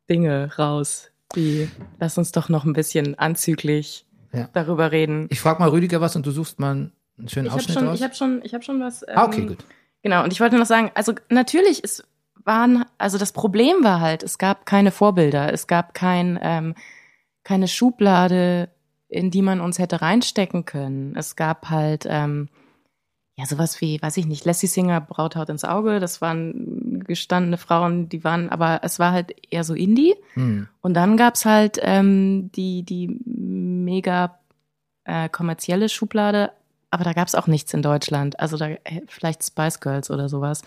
[0.09, 1.09] Dinge raus.
[1.35, 1.67] Die,
[1.99, 4.49] lass uns doch noch ein bisschen anzüglich Ja.
[4.53, 5.27] darüber reden.
[5.29, 7.97] Ich frage mal Rüdiger was und du suchst mal einen schönen Ich Ausschnitt schon, raus.
[7.97, 9.03] ich habe schon, ich habe schon was.
[9.03, 9.65] Ähm, ah, okay, gut.
[10.03, 12.03] Genau, und ich wollte noch sagen, also natürlich, es
[12.43, 16.75] waren, also das Problem war halt, es gab keine Vorbilder, es gab kein, ähm,
[17.43, 18.69] keine Schublade,
[19.09, 21.15] in die man uns hätte reinstecken können.
[21.15, 22.49] Es gab halt, ähm,
[23.35, 28.09] ja, sowas wie, weiß ich nicht, Lassie Singer, Brauthaut ins Auge, das waren gestandene Frauen,
[28.09, 30.15] die waren, aber es war halt eher so Indie.
[30.33, 30.67] Hm.
[30.81, 34.39] Und dann gab's halt ähm, die, die mega
[35.03, 36.51] äh, kommerzielle Schublade,
[36.97, 38.39] aber da gab's auch nichts in Deutschland.
[38.39, 40.63] Also da äh, vielleicht Spice Girls oder sowas.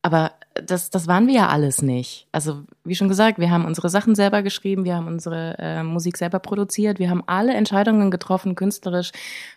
[0.00, 2.26] Aber das, das waren wir ja alles nicht.
[2.32, 6.16] Also wie schon gesagt, wir haben unsere Sachen selber geschrieben, wir haben unsere äh, Musik
[6.16, 9.12] selber produziert, wir haben alle Entscheidungen getroffen, künstlerisch,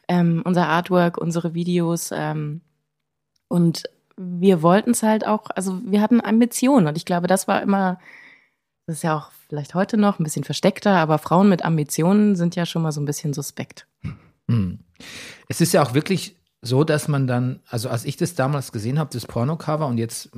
[0.10, 2.10] ähm, unser Artwork, unsere Videos.
[2.14, 2.60] Ähm,
[3.48, 3.84] und
[4.18, 8.00] wir wollten es halt auch, also wir hatten Ambitionen und ich glaube, das war immer,
[8.88, 12.58] das ist ja auch vielleicht heute noch ein bisschen versteckter, aber Frauen mit Ambitionen sind
[12.58, 13.88] ja schon mal so ein bisschen suspekt.
[14.50, 14.80] Hm.
[15.48, 19.00] Es ist ja auch wirklich so, dass man dann, also als ich das damals gesehen
[19.00, 20.30] habe, das Pornocover, und jetzt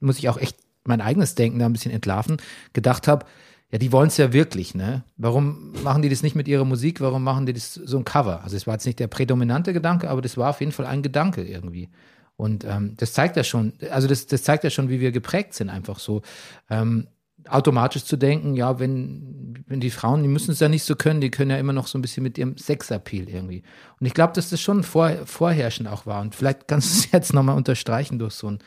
[0.00, 2.38] muss ich auch echt mein eigenes Denken da ein bisschen entlarven,
[2.72, 3.26] gedacht habe,
[3.70, 5.02] ja, die wollen es ja wirklich, ne?
[5.16, 7.00] Warum machen die das nicht mit ihrer Musik?
[7.00, 8.44] Warum machen die das so ein Cover?
[8.44, 11.02] Also es war jetzt nicht der prädominante Gedanke, aber das war auf jeden Fall ein
[11.02, 11.88] Gedanke irgendwie.
[12.36, 15.54] Und ähm, das zeigt ja schon, also das, das zeigt ja schon, wie wir geprägt
[15.54, 16.20] sind, einfach so.
[16.68, 17.06] Ähm,
[17.48, 21.20] automatisch zu denken, ja, wenn, wenn die Frauen, die müssen es ja nicht so können,
[21.20, 23.62] die können ja immer noch so ein bisschen mit ihrem Sexappeal irgendwie.
[24.00, 26.20] Und ich glaube, dass das schon vor, vorherrschend auch war.
[26.20, 28.58] Und vielleicht kannst du es jetzt nochmal unterstreichen durch so ein,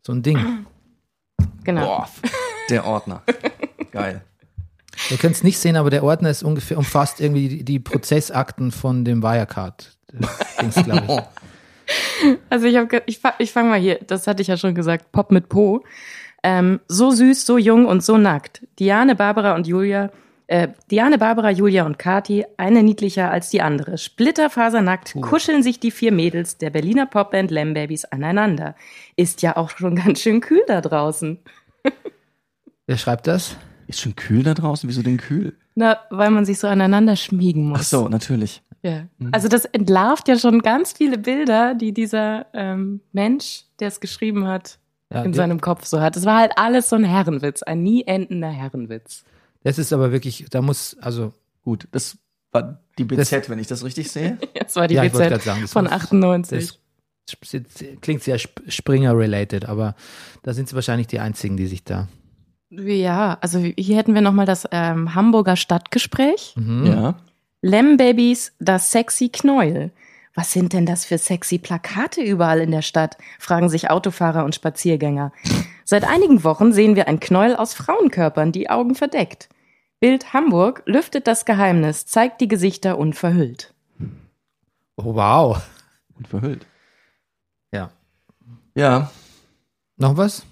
[0.00, 0.66] so ein Ding.
[1.64, 1.86] Genau.
[1.86, 2.08] Boah,
[2.70, 3.22] der Ordner.
[3.92, 4.22] Geil.
[5.10, 8.72] Ihr könnt es nicht sehen, aber der Ordner ist ungefähr, umfasst irgendwie die, die Prozessakten
[8.72, 9.96] von dem Wirecard.
[10.60, 11.20] Dings, glaube ich.
[12.48, 15.30] Also ich habe, ich, ich fange mal hier, das hatte ich ja schon gesagt, Pop
[15.30, 15.84] mit Po.
[16.42, 18.66] Ähm, so süß, so jung und so nackt.
[18.78, 20.10] Diane, Barbara und Julia,
[20.48, 23.96] äh, Diane, Barbara, Julia und Kati, eine niedlicher als die andere.
[23.96, 28.74] Splitterfasernackt kuscheln sich die vier Mädels der Berliner Popband Lambabys aneinander.
[29.16, 31.38] Ist ja auch schon ganz schön kühl da draußen.
[32.86, 33.56] Wer schreibt das?
[33.86, 34.88] Ist schon kühl da draußen?
[34.88, 35.56] Wieso denn kühl?
[35.74, 37.80] Na, weil man sich so aneinander schmiegen muss.
[37.80, 38.62] Ach so, natürlich.
[38.82, 39.06] Ja.
[39.30, 44.48] Also das entlarvt ja schon ganz viele Bilder, die dieser ähm, Mensch, der es geschrieben
[44.48, 44.78] hat,
[45.12, 46.16] Ja, in seinem Kopf so hat.
[46.16, 49.24] Es war halt alles so ein Herrenwitz, ein nie endender Herrenwitz.
[49.64, 51.32] Das ist aber wirklich, da muss, also,
[51.64, 52.18] Gut, das
[52.50, 54.38] war die BZ, wenn ich das richtig sehe.
[54.58, 56.78] Das war die ja, BZ sagen, das von muss- 98.
[57.40, 57.62] Das
[58.00, 59.94] klingt sehr Sp- Springer-related, aber
[60.42, 62.08] da sind sie wahrscheinlich die einzigen, die sich da.
[62.70, 66.54] Ja, also hier hätten wir nochmal das ähm, Hamburger Stadtgespräch.
[66.56, 66.86] Mhm.
[66.86, 67.14] Ja.
[67.60, 69.92] Lembabys, das sexy Knäuel.
[70.34, 73.18] Was sind denn das für sexy Plakate überall in der Stadt?
[73.38, 75.32] fragen sich Autofahrer und Spaziergänger.
[75.84, 79.48] Seit einigen Wochen sehen wir ein Knäuel aus Frauenkörpern, die Augen verdeckt.
[80.00, 83.74] Bild Hamburg lüftet das Geheimnis, zeigt die Gesichter unverhüllt.
[84.96, 85.62] Oh, wow.
[86.16, 86.66] Und verhüllt.
[87.72, 87.90] Ja.
[88.74, 89.10] Ja.
[89.96, 90.44] Noch was?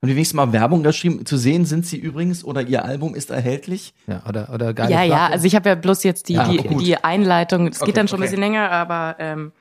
[0.00, 1.26] Haben die wenigstens mal Werbung geschrieben?
[1.26, 3.94] Zu sehen sind sie übrigens oder ihr Album ist erhältlich.
[4.06, 5.32] Ja, oder, oder geile ja, ja, Flagge?
[5.32, 7.66] also ich habe ja bloß jetzt die, Ja, die, die Einleitung.
[7.66, 8.30] Es Okay, geht dann schon ein okay.
[8.30, 9.52] bisschen länger, aber ähm,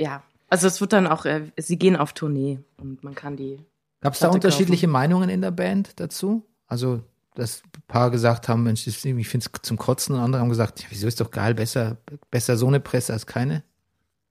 [0.00, 0.22] ja.
[0.48, 3.58] Also es wird dann auch, äh, sie gehen auf Tournee und man kann die.
[4.00, 6.46] Gab es da Platte unterschiedliche Meinungen in der Band dazu?
[6.66, 7.02] Also,
[7.34, 10.80] dass ein paar gesagt haben, Mensch, ich finde es zum Kotzen und andere haben gesagt,
[10.80, 11.98] ja, wieso ist doch geil, besser,
[12.30, 13.62] besser so eine Presse als keine?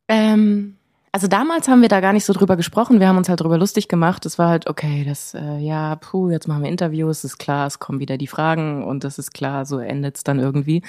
[0.08, 0.78] Ähm,
[1.12, 3.00] also damals haben wir da gar nicht so drüber gesprochen.
[3.00, 4.26] Wir haben uns halt drüber lustig gemacht.
[4.26, 7.80] Es war halt, okay, das, äh, ja, puh, jetzt machen wir Interviews, ist klar, es
[7.80, 10.84] kommen wieder die Fragen und das ist klar, so endet's dann irgendwie.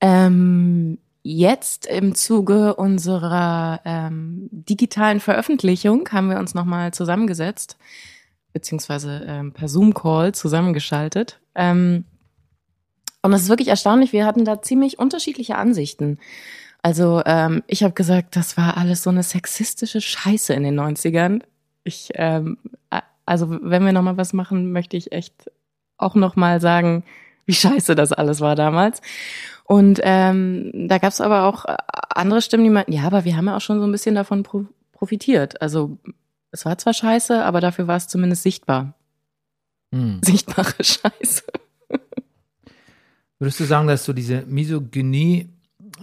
[0.00, 7.76] Ähm, jetzt im Zuge unserer ähm, digitalen Veröffentlichung haben wir uns nochmal zusammengesetzt,
[8.52, 11.40] beziehungsweise ähm, per Zoom-Call zusammengeschaltet.
[11.56, 12.04] Ähm,
[13.22, 16.18] und es ist wirklich erstaunlich, wir hatten da ziemlich unterschiedliche Ansichten.
[16.82, 21.42] Also ähm, ich habe gesagt, das war alles so eine sexistische Scheiße in den 90ern.
[21.84, 22.58] Ich, ähm,
[23.24, 25.50] also wenn wir nochmal was machen, möchte ich echt
[25.96, 27.04] auch nochmal sagen,
[27.46, 29.00] wie scheiße das alles war damals.
[29.64, 31.76] Und ähm, da gab es aber auch äh,
[32.10, 34.42] andere Stimmen, die meinten, ja, aber wir haben ja auch schon so ein bisschen davon
[34.42, 35.60] pro profitiert.
[35.60, 35.98] Also
[36.52, 38.94] es war zwar scheiße, aber dafür war es zumindest sichtbar.
[39.92, 40.20] Hm.
[40.22, 41.42] Sichtbare Scheiße.
[43.40, 45.48] Würdest du sagen, dass so diese Misogynie,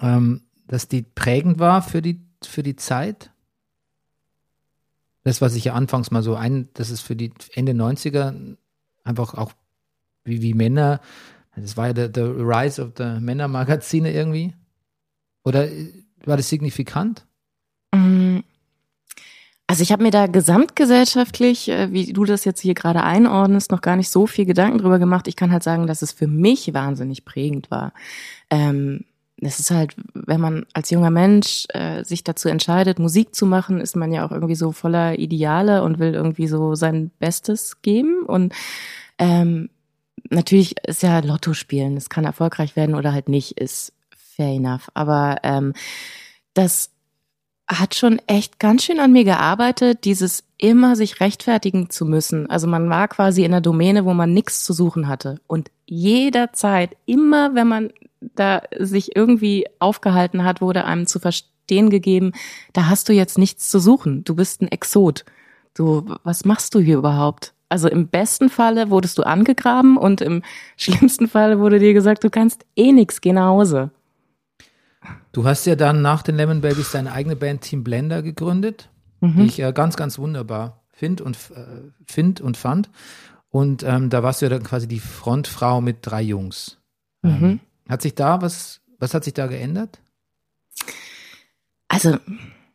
[0.02, 3.32] ähm, dass die prägend war für die, für die Zeit?
[5.24, 8.56] Das, was ich ja anfangs mal so ein, das ist für die Ende 90er
[9.04, 9.52] einfach auch
[10.24, 11.02] wie, wie Männer,
[11.56, 14.54] das war ja der, der Rise of the Männermagazine irgendwie.
[15.44, 15.92] Oder äh,
[16.24, 17.26] war das signifikant?
[17.94, 18.40] Mm.
[19.66, 23.82] Also ich habe mir da gesamtgesellschaftlich, äh, wie du das jetzt hier gerade einordnest, noch
[23.82, 25.28] gar nicht so viel Gedanken drüber gemacht.
[25.28, 27.94] Ich kann halt sagen, dass es für mich wahnsinnig prägend war.
[28.50, 29.06] Ähm,
[29.42, 33.80] es ist halt, wenn man als junger Mensch äh, sich dazu entscheidet, Musik zu machen,
[33.80, 38.24] ist man ja auch irgendwie so voller Ideale und will irgendwie so sein Bestes geben.
[38.26, 38.54] Und
[39.18, 39.70] ähm,
[40.30, 44.90] natürlich ist ja Lotto spielen, es kann erfolgreich werden oder halt nicht, ist fair enough.
[44.94, 45.74] Aber ähm,
[46.54, 46.92] das
[47.68, 52.50] hat schon echt ganz schön an mir gearbeitet, dieses immer sich rechtfertigen zu müssen.
[52.50, 55.40] Also man war quasi in einer Domäne, wo man nichts zu suchen hatte.
[55.48, 57.92] Und jederzeit, immer wenn man
[58.22, 62.34] da sich irgendwie aufgehalten hat, wurde einem zu verstehen gegeben,
[62.74, 64.24] da hast du jetzt nichts zu suchen.
[64.24, 65.26] Du bist ein Exot.
[65.74, 67.54] Du, was machst du hier überhaupt?
[67.70, 70.42] Also im besten Falle wurdest du angegraben und im
[70.78, 73.92] schlimmsten Falle wurde dir gesagt, du kannst eh nix, geh nach Hause.
[75.32, 78.90] Du hast ja dann nach den Lemon Babies deine eigene Band Team Blender gegründet,
[79.22, 82.90] die ich äh, ganz, ganz wunderbar finde und, äh, find und fand.
[83.50, 86.78] Und ähm, da warst du ja dann quasi die Frontfrau mit drei Jungs.
[87.24, 90.00] Ähm, hat sich da was, was hat sich da geändert?
[91.88, 92.18] Also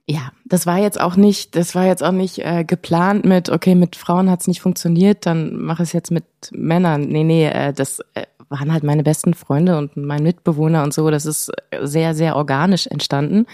[0.07, 3.75] ja, das war jetzt auch nicht, das war jetzt auch nicht äh, geplant mit, okay,
[3.75, 7.03] mit Frauen hat's nicht funktioniert, dann mache ich es jetzt mit Männern.
[7.03, 11.11] Nee, nee, äh, das äh, waren halt meine besten Freunde und mein Mitbewohner und so.
[11.11, 13.47] Das ist äh, sehr, sehr organisch entstanden.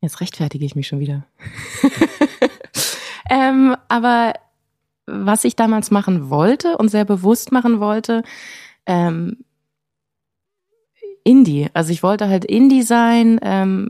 [0.00, 1.26] Jetzt rechtfertige ich mich schon wieder.
[3.30, 4.32] ähm, aber
[5.06, 8.22] was ich damals machen wollte und sehr bewusst machen wollte,
[8.86, 9.44] ähm,
[11.24, 11.68] Indie.
[11.74, 13.88] Also ich wollte halt Indie sein, ähm,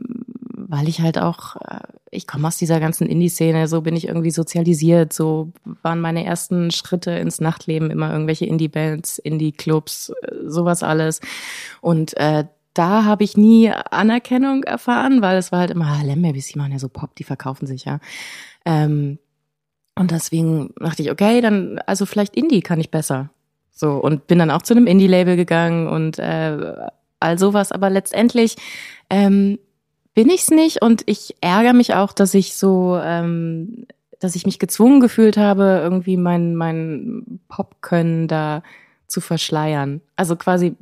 [0.73, 4.31] weil ich halt auch, äh, ich komme aus dieser ganzen Indie-Szene, so bin ich irgendwie
[4.31, 11.21] sozialisiert, so waren meine ersten Schritte ins Nachtleben immer irgendwelche Indie-Bands, Indie-Clubs, äh, sowas alles.
[11.81, 16.49] Und äh, da habe ich nie Anerkennung erfahren, weil es war halt immer, ah, Lembabys,
[16.49, 18.01] die machen ja so Pop, die verkaufen sich ja.
[18.64, 19.18] Ähm,
[19.95, 23.31] und deswegen dachte ich, okay, dann, also vielleicht Indie kann ich besser.
[23.73, 26.87] So, und bin dann auch zu einem Indie-Label gegangen und äh,
[27.22, 27.72] all sowas.
[27.72, 28.56] Aber letztendlich
[29.11, 29.58] ähm,
[30.14, 33.87] bin ich's nicht und ich ärgere mich auch, dass ich so, ähm,
[34.20, 38.62] dass ich mich gezwungen gefühlt habe, irgendwie mein, mein Popkönnen da
[39.06, 40.00] zu verschleiern.
[40.16, 40.74] Also quasi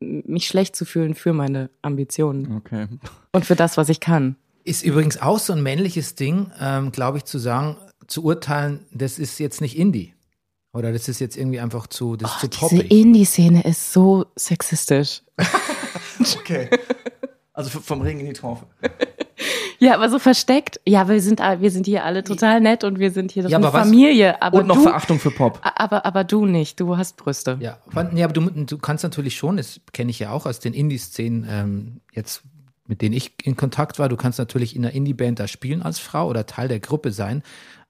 [0.00, 2.86] mich schlecht zu fühlen für meine Ambitionen Okay.
[3.32, 4.36] und für das, was ich kann.
[4.64, 9.18] Ist übrigens auch so ein männliches Ding, ähm, glaube ich, zu sagen, zu urteilen, das
[9.18, 10.14] ist jetzt nicht Indie.
[10.74, 12.82] Oder das ist jetzt irgendwie einfach zu, das ist zu Oh, Diese.
[12.82, 15.22] Indie-Szene ist so sexistisch.
[16.38, 16.68] Okay.
[17.52, 18.64] Also vom Regen in die Traufe.
[19.80, 20.80] Ja, aber so versteckt.
[20.86, 23.56] Ja, wir sind, wir sind hier alle total nett und wir sind hier doch Ja,
[23.58, 24.40] eine Familie.
[24.40, 25.58] Aber Und noch du, Verachtung für Pop.
[25.62, 26.78] aber, aber du nicht.
[26.78, 27.56] Du hast Brüste.
[27.60, 30.60] Ja, aber- nee, aber du, du kannst natürlich schon, das kenne ich ja auch aus
[30.60, 32.42] den Indie-Szenen, ähm, jetzt
[32.86, 35.98] mit denen ich in Kontakt war, du kannst natürlich in einer Indie-Band da spielen als
[35.98, 37.42] Frau oder Teil der Gruppe sein.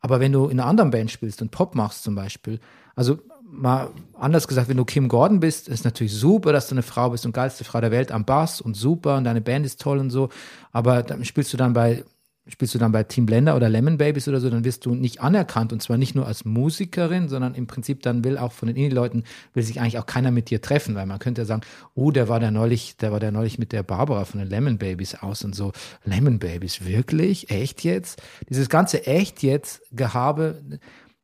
[0.02, 2.60] Aber wenn du in einer anderen Band spielst und Pop machst zum Beispiel,
[2.94, 3.18] also
[3.52, 7.10] mal anders gesagt, wenn du Kim Gordon bist, ist natürlich super, dass du eine Frau
[7.10, 9.98] bist und geilste Frau der Welt am Bass und super und deine Band ist toll
[9.98, 10.28] und so.
[10.72, 12.04] Aber dann spielst du dann bei
[12.48, 15.20] spielst du dann bei Team Blender oder Lemon Babies oder so, dann wirst du nicht
[15.20, 18.76] anerkannt und zwar nicht nur als Musikerin, sondern im Prinzip dann will auch von den
[18.76, 19.22] Indie-Leuten
[19.54, 21.62] will sich eigentlich auch keiner mit dir treffen, weil man könnte ja sagen,
[21.94, 24.78] oh, der war der neulich, der war der neulich mit der Barbara von den Lemon
[24.78, 25.72] Babies aus und so.
[26.04, 27.48] Lemon Babies, wirklich?
[27.50, 28.20] Echt jetzt?
[28.48, 30.62] Dieses ganze Echt jetzt Gehabe,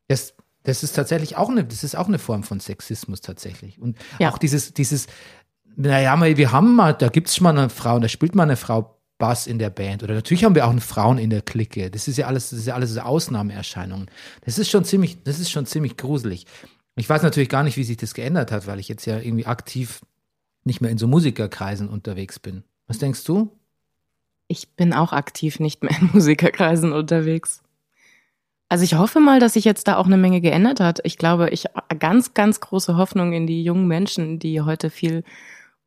[0.07, 3.81] das, das ist tatsächlich auch eine, das ist auch eine Form von Sexismus tatsächlich.
[3.81, 4.31] Und Ja.
[4.31, 5.09] auch dieses, dieses,
[5.75, 8.57] naja, wir haben mal, da gibt's schon mal eine Frau und da spielt mal eine
[8.57, 10.03] Frau Bass in der Band.
[10.03, 11.91] Oder natürlich haben wir auch eine Frauen in der Clique.
[11.91, 14.11] Das ist ja alles, das ist ja alles Ausnahmeerscheinungen.
[14.45, 16.47] Das ist schon ziemlich, das ist schon ziemlich gruselig.
[16.97, 19.47] Ich weiß natürlich gar nicht, wie sich das geändert hat, weil ich jetzt ja irgendwie
[19.47, 20.01] aktiv
[20.65, 22.65] nicht mehr in so Musikerkreisen unterwegs bin.
[22.87, 23.53] Was denkst du?
[24.47, 27.63] Ich bin auch aktiv nicht mehr in Musikerkreisen unterwegs.
[28.69, 31.01] Also ich hoffe mal, dass sich jetzt da auch eine Menge geändert hat.
[31.05, 31.65] Ich glaube, ich
[31.99, 35.25] ganz, ganz große Hoffnung in die jungen Menschen, die heute viel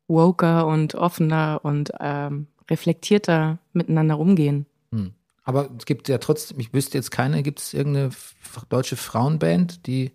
[0.08, 4.66] woker und offener und ähm, reflektierter miteinander umgehen.
[4.92, 5.12] Hm.
[5.44, 8.10] Aber es gibt ja trotzdem, ich wüsste jetzt keine, gibt es irgendeine
[8.68, 10.10] deutsche Frauenband, die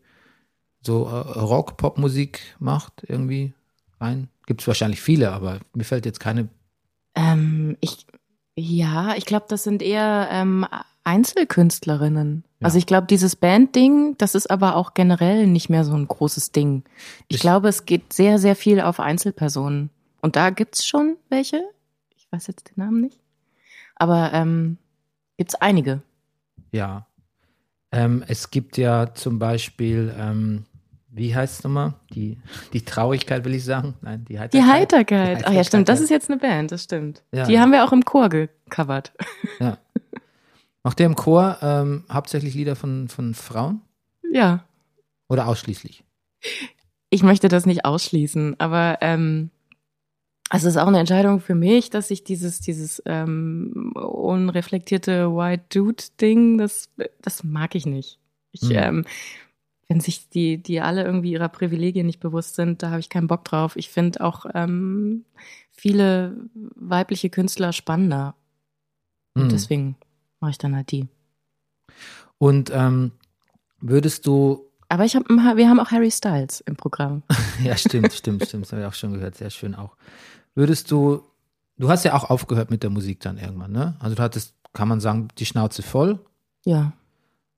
[0.82, 3.54] so äh, Rock-Pop-Musik macht, irgendwie
[4.00, 4.28] rein?
[4.46, 6.48] Gibt es wahrscheinlich viele, aber mir fällt jetzt keine.
[7.16, 8.06] Ähm, ich,
[8.56, 10.66] ja, ich glaube, das sind eher ähm,
[11.04, 12.44] Einzelkünstlerinnen.
[12.60, 12.66] Ja.
[12.66, 16.52] Also ich glaube, dieses Band-Ding, das ist aber auch generell nicht mehr so ein großes
[16.52, 16.84] Ding.
[17.28, 19.90] Ich Ich- glaube, es geht sehr, sehr viel auf Einzelpersonen.
[20.22, 21.62] Und da gibt's schon welche.
[22.28, 23.20] Ich weiß jetzt den Namen nicht.
[23.96, 24.78] Aber ähm,
[25.38, 26.02] gibt's einige.
[26.72, 27.08] Ja.
[27.92, 30.66] Ähm, es gibt ja zum Beispiel, ähm,
[31.10, 31.94] wie heißt es nochmal?
[32.14, 32.38] Die,
[32.74, 33.96] die Traurigkeit, will ich sagen.
[34.02, 34.54] Nein, die Heiterkeit.
[34.54, 35.44] Die Heiterkeit.
[35.46, 35.88] Ach ja, stimmt.
[35.90, 37.24] Das ist jetzt eine Band, das stimmt.
[37.32, 39.14] Ja, Die haben wir auch im Chor gecovert.
[39.60, 39.78] Ja.
[40.84, 43.82] Macht der im Chor ähm, hauptsächlich Lieder von, von Frauen
[44.32, 44.66] Ja.
[45.30, 46.04] oder ausschließlich?
[47.10, 49.50] ich möchte das nicht ausschließen, aber ähm,
[50.50, 55.66] also es ist auch eine Entscheidung für mich, dass ich dieses, dieses ähm, unreflektierte White
[55.74, 56.90] Dude-Ding, das,
[57.22, 58.20] das mag ich nicht.
[58.52, 58.72] Ich, Mhm.
[58.76, 59.06] ähm,
[59.90, 63.28] wenn sich die, die alle irgendwie ihrer Privilegien nicht bewusst sind, da habe ich keinen
[63.28, 63.76] Bock drauf.
[63.78, 65.24] Ich finde auch ähm,
[65.72, 66.36] viele
[66.76, 68.36] weibliche Künstler spannender.
[69.36, 69.50] Und Hm.
[69.50, 69.96] deswegen
[70.42, 71.08] mache ich dann halt die.
[72.38, 73.12] Und ähm,
[73.80, 77.24] würdest du Aber ich hab, wir haben auch Harry Styles im Programm.
[77.64, 78.66] Ja, stimmt, stimmt, stimmt.
[78.66, 79.36] Das habe ich auch schon gehört.
[79.36, 79.96] Sehr schön auch.
[80.58, 81.22] Würdest du,
[81.78, 83.96] du hast ja auch aufgehört mit der Musik dann irgendwann, ne?
[84.00, 86.18] Also du hattest, kann man sagen, die Schnauze voll.
[86.66, 86.94] Ja.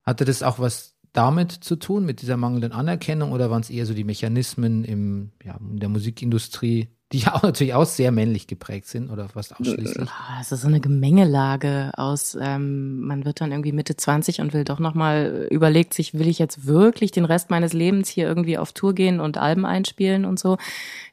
[0.03, 3.85] Hatte das auch was damit zu tun, mit dieser mangelnden Anerkennung, oder waren es eher
[3.85, 8.45] so die Mechanismen im, ja, in der Musikindustrie, die ja auch natürlich auch sehr männlich
[8.45, 10.09] geprägt sind, oder fast ausschließlich?
[10.09, 14.53] Ah, Es ist so eine Gemengelage aus, ähm, man wird dann irgendwie Mitte 20 und
[14.53, 18.57] will doch nochmal, überlegt sich, will ich jetzt wirklich den Rest meines Lebens hier irgendwie
[18.57, 20.57] auf Tour gehen und Alben einspielen und so?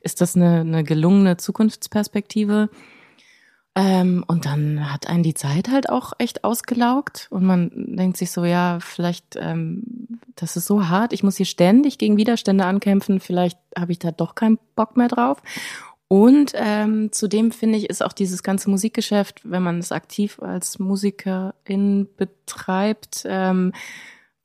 [0.03, 2.69] Ist das eine, eine gelungene Zukunftsperspektive?
[3.79, 8.31] Ähm, und dann hat einen die Zeit halt auch echt ausgelaugt und man denkt sich
[8.31, 9.83] so, ja, vielleicht, ähm,
[10.35, 14.13] das ist so hart, ich muss hier ständig gegen Widerstände ankämpfen, vielleicht habe ich da
[14.13, 15.43] doch keinen Bock mehr drauf.
[16.09, 20.79] Und ähm, zudem finde ich, ist auch dieses ganze Musikgeschäft, wenn man es aktiv als
[20.79, 23.73] Musikerin betreibt, ähm,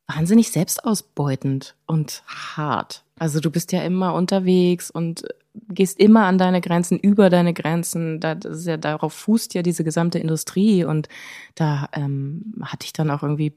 [0.08, 3.04] wahnsinnig selbstausbeutend und hart.
[3.19, 5.24] Also du bist ja immer unterwegs und
[5.69, 8.19] gehst immer an deine Grenzen, über deine Grenzen.
[8.19, 11.10] Da, das ist ja, darauf fußt ja diese gesamte Industrie und
[11.56, 13.54] da ähm, hatte ich dann auch irgendwie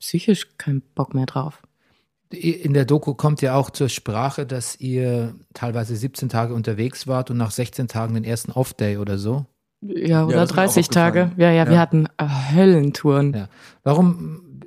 [0.00, 1.62] psychisch keinen Bock mehr drauf.
[2.30, 7.30] In der Doku kommt ja auch zur Sprache, dass ihr teilweise 17 Tage unterwegs wart
[7.30, 9.46] und nach 16 Tagen den ersten Off-Day oder so.
[9.82, 11.24] Ja, oder 30 Tage.
[11.24, 11.40] aufgefallen.
[11.40, 11.80] Ja, ja, wir Ja.
[11.80, 13.34] hatten äh, Höllentouren.
[13.34, 13.48] Ja.
[13.84, 14.62] Warum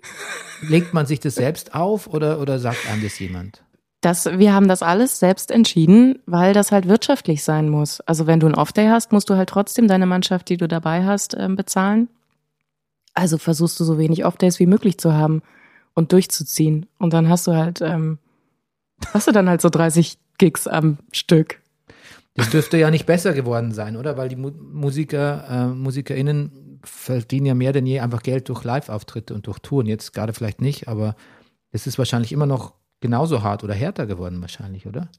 [0.61, 3.63] legt man sich das selbst auf oder, oder sagt einem das jemand?
[4.01, 7.99] Das, wir haben das alles selbst entschieden, weil das halt wirtschaftlich sein muss.
[8.01, 11.03] Also wenn du einen Off-Day hast, musst du halt trotzdem deine Mannschaft, die du dabei
[11.03, 12.07] hast, ähm, bezahlen.
[13.15, 15.41] Also versuchst du so wenig Off-Days wie möglich zu haben
[15.97, 16.85] und durchzuziehen.
[16.99, 18.19] Und dann hast du halt, ähm,
[19.15, 21.59] hast du dann halt so 30 Gigs am Stück.
[22.35, 24.15] Das dürfte ja nicht besser geworden sein, oder?
[24.15, 29.33] Weil die Mu Musiker, äh, MusikerInnen verdienen ja mehr denn je einfach Geld durch Live-Auftritte
[29.33, 29.87] und durch Touren.
[29.87, 31.15] Jetzt gerade vielleicht nicht, aber
[31.71, 35.09] es ist wahrscheinlich immer noch genauso hart oder härter geworden, wahrscheinlich, oder?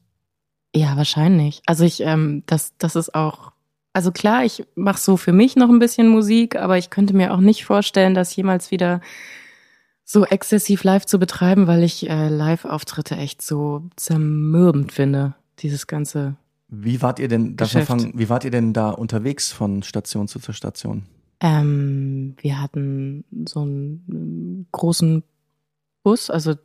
[0.73, 1.61] Ja, wahrscheinlich.
[1.65, 3.51] Also ich, ähm, das, das ist auch,
[3.91, 7.33] also klar, ich mache so für mich noch ein bisschen Musik, aber ich könnte mir
[7.33, 9.01] auch nicht vorstellen, das jemals wieder
[10.11, 15.35] so exzessiv live zu betreiben, weil ich äh, Live-Auftritte echt so zermürbend finde.
[15.59, 16.35] Dieses ganze.
[16.67, 20.39] Wie wart ihr denn, darf fragen, wie wart ihr denn da unterwegs von Station zu
[20.51, 21.03] Station?
[21.41, 25.21] Ähm, wir hatten so einen ähm, großen
[26.01, 26.55] Bus, also äh,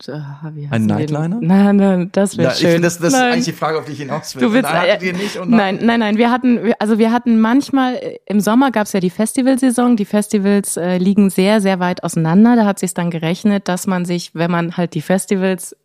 [0.55, 1.29] wie heißen Ein Nightliner?
[1.41, 1.49] denn?
[1.49, 2.71] Nein, nein, das wäre ich schön.
[2.71, 3.33] finde, das, das ist Nein.
[3.33, 4.43] eigentlich die Frage, auf die ich hinaus will.
[4.43, 6.17] Du willst- hattet äh, nicht und Nein, nein, nein.
[6.17, 9.97] Wir hatten, also wir hatten manchmal äh, im Sommer gab es ja die Festivalsaison.
[9.97, 12.55] Die Festivals äh, liegen sehr, sehr weit auseinander.
[12.55, 15.77] Da hat sich dann gerechnet, dass man sich, wenn man halt die Festivals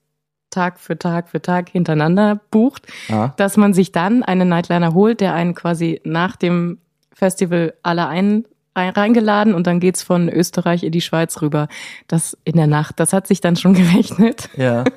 [0.51, 3.33] Tag für Tag für Tag hintereinander bucht, Ja.
[3.37, 6.79] dass man sich dann einen Nightliner holt, der einen quasi nach dem
[7.13, 8.45] Festival alle ein
[8.87, 11.67] reingeladen und dann geht's von Österreich in die Schweiz rüber.
[12.07, 13.01] Das in der Nacht.
[13.01, 14.49] Das hat sich dann schon gerechnet.
[14.55, 14.85] Ja.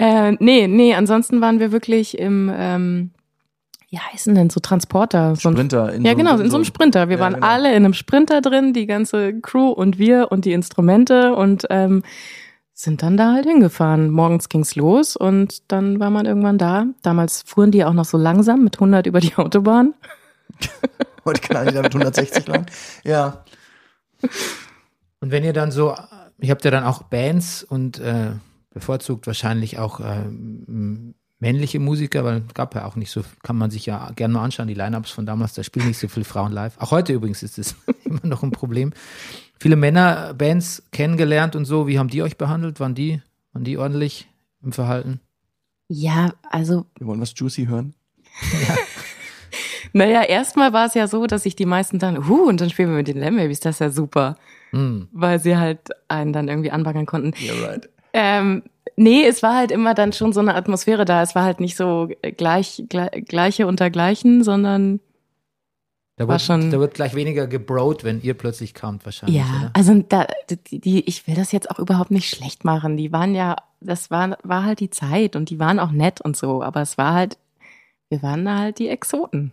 [0.00, 3.10] Äh, nee, nee, ansonsten waren wir wirklich im, ähm,
[3.90, 5.34] wie heißen denn so Transporter?
[5.34, 5.92] So Sprinter.
[5.92, 7.08] In ja, so, genau, in so einem Sprinter.
[7.08, 7.46] Wir Ja, waren genau.
[7.48, 12.04] alle in einem Sprinter drin, die ganze Crew und wir und die Instrumente und ähm,
[12.74, 14.10] sind dann da halt hingefahren.
[14.10, 16.86] Morgens ging's los und dann war man irgendwann da.
[17.02, 19.94] Damals fuhren die auch noch so langsam mit 100 über die Autobahn.
[21.24, 22.66] Heute knallen die da mit 160 lang.
[23.04, 23.44] Ja.
[25.20, 25.94] Und wenn ihr dann so,
[26.40, 28.32] ihr habt ja dann auch Bands und äh,
[28.70, 30.24] bevorzugt wahrscheinlich auch äh,
[31.40, 34.44] männliche Musiker, weil es gab ja auch nicht so, kann man sich ja gerne mal
[34.44, 36.76] anschauen, die Lineups von damals, da spielen nicht so viele Frauen live.
[36.78, 38.92] Auch heute übrigens ist es immer noch ein Problem.
[39.60, 42.80] Viele Männerbands kennengelernt und so, wie haben die euch behandelt?
[42.80, 43.20] Waren die,
[43.52, 44.28] waren die ordentlich
[44.62, 45.20] im Verhalten?
[45.88, 47.94] Ja, also Wir wollen was Juicy hören.
[49.98, 52.90] Naja, erstmal war es ja so, dass sich die meisten dann, huh, und dann spielen
[52.90, 54.36] wir mit den Lamb-Babys, das ist ja super.
[54.70, 55.08] Hm.
[55.12, 57.32] Weil sie halt einen dann irgendwie anbaggern konnten.
[57.42, 57.88] Yeah, right.
[58.12, 58.62] Ähm,
[58.96, 61.22] nee, es war halt immer dann schon so eine Atmosphäre da.
[61.22, 65.00] Es war halt nicht so gleich, gleich Gleiche unter Gleichen, sondern
[66.16, 69.44] Da War wird, schon- da wird gleich weniger gebrot, wenn ihr plötzlich kamt wahrscheinlich, ja,
[69.44, 69.70] oder?
[69.74, 72.96] also da, die, die, ich will das jetzt auch überhaupt nicht schlecht machen.
[72.96, 76.36] Die waren ja, das war, war halt die Zeit und die waren auch nett und
[76.36, 77.38] so, aber es war halt,
[78.10, 79.52] wir waren da halt die Exoten.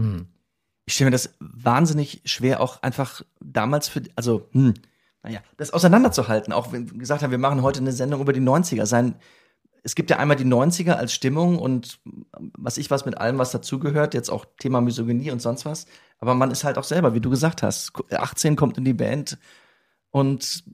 [0.00, 0.26] Hm.
[0.86, 4.74] Ich stelle mir das wahnsinnig schwer, auch einfach damals für, also, hm,
[5.22, 6.52] naja, das auseinanderzuhalten.
[6.52, 8.86] Auch wenn wir gesagt haben, wir machen heute eine Sendung über die 90er.
[8.86, 9.14] Sein,
[9.82, 12.00] es gibt ja einmal die 90er als Stimmung und
[12.56, 15.86] was ich was mit allem, was dazugehört, jetzt auch Thema Misogynie und sonst was.
[16.18, 19.38] Aber man ist halt auch selber, wie du gesagt hast, 18 kommt in die Band
[20.10, 20.64] und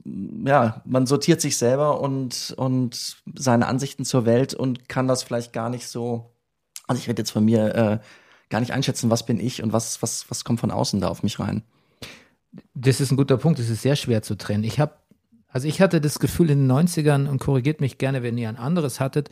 [0.45, 5.53] ja, man sortiert sich selber und, und seine Ansichten zur Welt und kann das vielleicht
[5.53, 6.33] gar nicht so,
[6.87, 7.99] also ich werde jetzt von mir äh,
[8.49, 11.23] gar nicht einschätzen, was bin ich und was, was, was kommt von außen da auf
[11.23, 11.63] mich rein.
[12.73, 14.63] Das ist ein guter Punkt, das ist sehr schwer zu trennen.
[14.63, 14.93] Ich habe,
[15.49, 18.57] also ich hatte das Gefühl in den 90ern, und korrigiert mich gerne, wenn ihr ein
[18.57, 19.29] anderes hattet,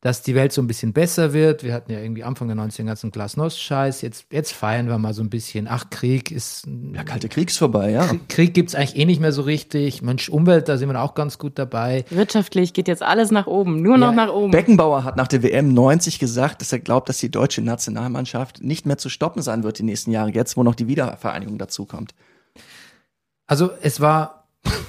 [0.00, 1.64] dass die Welt so ein bisschen besser wird.
[1.64, 4.02] Wir hatten ja irgendwie Anfang der 90er ganzen Glasnost-Scheiß.
[4.02, 5.66] Jetzt, jetzt feiern wir mal so ein bisschen.
[5.68, 6.66] Ach, Krieg ist.
[6.94, 8.08] Ja, kalte Kriegs vorbei, ja.
[8.28, 10.02] Krieg gibt's eigentlich eh nicht mehr so richtig.
[10.02, 12.04] Mensch, Umwelt, da sind wir auch ganz gut dabei.
[12.10, 14.50] Wirtschaftlich geht jetzt alles nach oben, nur noch Ja, nach oben.
[14.50, 18.86] Beckenbauer hat nach der WM 90 gesagt, dass er glaubt, dass die deutsche Nationalmannschaft nicht
[18.86, 22.14] mehr zu stoppen sein wird die nächsten Jahre, jetzt wo noch die Wiedervereinigung dazukommt.
[23.46, 24.45] Also es war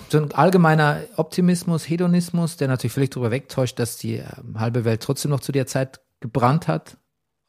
[0.10, 5.02] so ein allgemeiner Optimismus, Hedonismus, der natürlich völlig darüber wegtäuscht, dass die ähm, halbe Welt
[5.02, 6.98] trotzdem noch zu der Zeit gebrannt hat.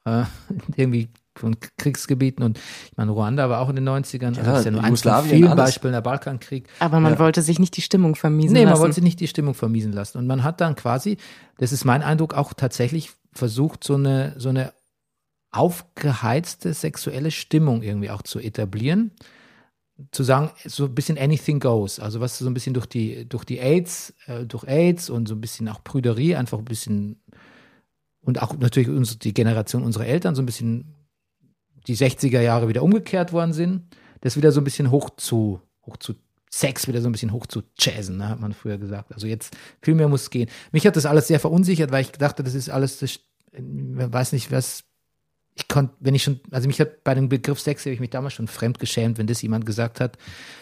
[0.05, 0.25] Äh,
[0.77, 4.37] irgendwie von Kriegsgebieten und ich meine, Ruanda war auch in den 90ern.
[4.37, 5.57] also Ja, das ist ja nur eins von vielen alles.
[5.67, 6.69] Beispielen der Balkankrieg.
[6.81, 7.19] Aber man Ja.
[7.21, 8.81] wollte sich nicht die Stimmung vermiesen Nee, man lassen.
[8.83, 10.19] wollte sich nicht die Stimmung vermiesen lassen.
[10.19, 11.17] Und man hat dann quasi,
[11.59, 14.73] das ist mein Eindruck, auch tatsächlich versucht, so eine, so eine
[15.53, 19.13] aufgeheizte sexuelle Stimmung irgendwie auch zu etablieren.
[20.13, 21.99] Zu sagen, so ein bisschen anything goes.
[21.99, 25.35] Also was so ein bisschen durch die, durch die AIDS, äh, durch AIDS und so
[25.35, 27.21] ein bisschen auch Prüderie, einfach ein bisschen
[28.21, 30.95] und auch natürlich uns, die Generation unserer Eltern so ein bisschen
[31.87, 33.85] die 60er Jahre wieder umgekehrt worden sind,
[34.21, 36.15] das wieder so ein bisschen hoch zu, hoch zu
[36.51, 39.13] Sex wieder so ein bisschen hoch zu jazzen, ne, hat man früher gesagt.
[39.13, 40.49] Also jetzt viel mehr muss gehen.
[40.73, 43.21] Mich hat das alles sehr verunsichert, weil ich dachte, das ist alles, das,
[43.53, 44.85] weiß nicht, was
[45.59, 48.11] ich konnte, wenn ich schon, also mich hat bei dem Begriff Sex habe ich mich
[48.11, 50.17] damals schon fremd geschämt, wenn das jemand gesagt hat.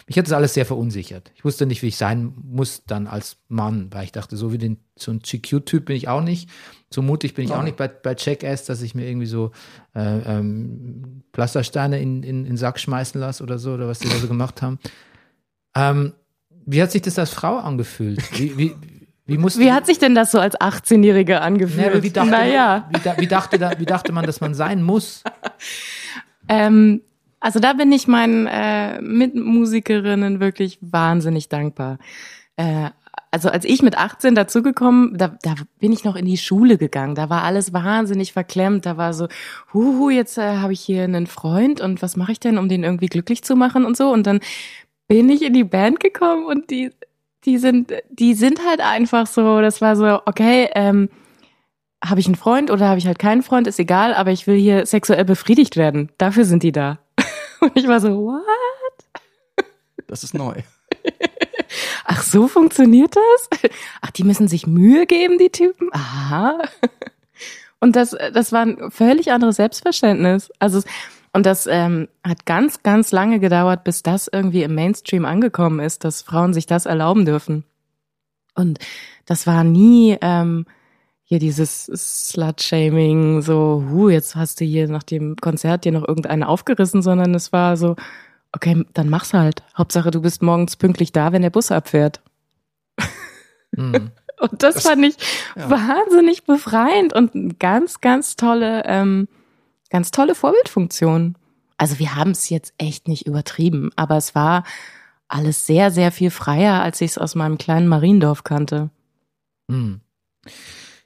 [0.06, 1.32] Mich hat das alles sehr verunsichert.
[1.34, 4.58] Ich wusste nicht, wie ich sein muss dann als Mann, weil ich dachte, so wie
[4.58, 6.48] den, so ein GQ-Typ bin ich auch nicht.
[6.88, 9.50] So mutig bin ich auch nicht bei, bei Jackass, dass ich mir irgendwie so
[9.94, 14.08] äh, ähm, Pflastersteine in, in, in den Sack schmeißen lasse oder so, oder was die
[14.08, 14.78] da so gemacht haben.
[15.74, 16.14] Ähm,
[16.64, 18.22] wie hat sich das als Frau angefühlt?
[18.38, 18.74] Wie, wie,
[19.26, 21.94] wie, Wie hat sich denn das so als 18-Jährige angefühlt?
[21.94, 22.88] Nee, wie, dachte naja.
[22.90, 25.22] man, wie, wie, dachte da, wie dachte man, dass man sein muss?
[26.48, 27.02] Ähm,
[27.40, 31.98] also da bin ich meinen äh, Mitmusikerinnen wirklich wahnsinnig dankbar.
[32.56, 32.90] Äh,
[33.30, 37.14] also als ich mit 18 dazugekommen, da, da bin ich noch in die Schule gegangen.
[37.14, 38.86] Da war alles wahnsinnig verklemmt.
[38.86, 39.28] Da war so,
[39.74, 42.84] huhu, jetzt äh, habe ich hier einen Freund und was mache ich denn, um den
[42.84, 44.10] irgendwie glücklich zu machen und so.
[44.10, 44.40] Und dann
[45.08, 46.90] bin ich in die Band gekommen und die,
[47.46, 49.60] die sind, die sind halt einfach so.
[49.60, 51.08] Das war so, okay, ähm,
[52.04, 54.56] habe ich einen Freund oder habe ich halt keinen Freund, ist egal, aber ich will
[54.58, 56.10] hier sexuell befriedigt werden.
[56.18, 56.98] Dafür sind die da.
[57.60, 58.42] Und ich war so, what?
[60.06, 60.54] Das ist neu.
[62.04, 63.70] Ach, so funktioniert das?
[64.00, 65.88] Ach, die müssen sich Mühe geben, die Typen?
[65.92, 66.58] Aha.
[67.80, 70.50] Und das, das war ein völlig anderes Selbstverständnis.
[70.58, 70.84] Also, es-
[71.36, 76.02] und das ähm, hat ganz, ganz lange gedauert, bis das irgendwie im Mainstream angekommen ist,
[76.02, 77.64] dass Frauen sich das erlauben dürfen.
[78.54, 78.78] Und
[79.26, 80.64] das war nie ähm,
[81.24, 86.42] hier dieses Slut-Shaming, so, hu, jetzt hast du hier nach dem Konzert dir noch irgendeinen
[86.42, 87.96] aufgerissen, sondern es war so,
[88.52, 89.62] okay, dann mach's halt.
[89.76, 92.22] Hauptsache, du bist morgens pünktlich da, wenn der Bus abfährt.
[93.76, 94.10] Hm.
[94.40, 95.16] Und das, fand ich
[95.54, 95.68] ja.
[95.68, 99.28] wahnsinnig befreiend und ganz, ganz tolle, ähm,
[99.96, 101.36] ganz tolle Vorbildfunktion.
[101.78, 104.62] Also wir haben es jetzt echt nicht übertrieben, aber es war
[105.26, 108.90] alles sehr, sehr viel freier, als ich es aus meinem kleinen Mariendorf kannte.
[109.70, 110.02] Hm.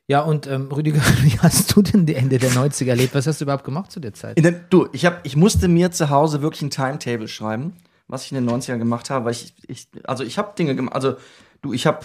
[0.08, 3.14] Ja, und ähm, Rüdiger, wie hast du denn die Ende der 90er erlebt?
[3.14, 4.36] Was hast du überhaupt gemacht zu der Zeit?
[4.36, 7.74] In den, du, ich, hab, ich musste mir zu Hause wirklich ein Timetable schreiben,
[8.08, 10.96] was ich in den 90ern gemacht habe, weil ich, ich also ich habe Dinge gemacht,
[10.96, 11.14] also
[11.62, 12.00] du, ich habe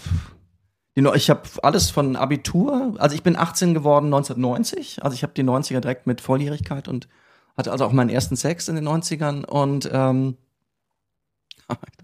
[0.95, 5.43] ich habe alles von Abitur, also ich bin 18 geworden 1990, also ich habe die
[5.43, 7.07] 90er direkt mit Volljährigkeit und
[7.57, 10.37] hatte also auch meinen ersten Sex in den 90ern und ähm,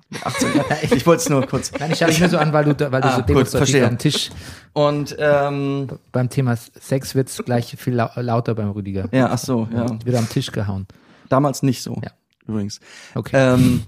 [0.09, 0.77] mit 18 Jahren.
[0.91, 1.71] ich wollte es nur kurz.
[1.79, 3.87] Nein, ich schaue dich nur so an, weil du, weil du Ah, so gut, verstehe.
[3.87, 4.29] am Tisch
[4.73, 9.07] Und ähm, beim Thema Sex wird's gleich viel lau lauter beim Rüdiger.
[9.11, 9.85] ja, ach so, ja.
[10.03, 10.85] Wird am Tisch gehauen.
[11.29, 11.97] Damals nicht so.
[12.03, 12.11] Ja.
[12.47, 12.79] Übrigens.
[13.15, 13.53] Okay.
[13.53, 13.83] Ähm,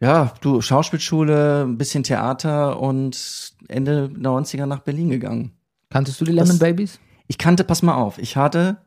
[0.00, 5.52] ja, du, Schauspielschule, ein bisschen Theater und Ende 90er nach Berlin gegangen.
[5.90, 7.00] Kanntest du die Lemon das- Babies?
[7.26, 8.78] Ich kannte, pass mal auf, ich hatte,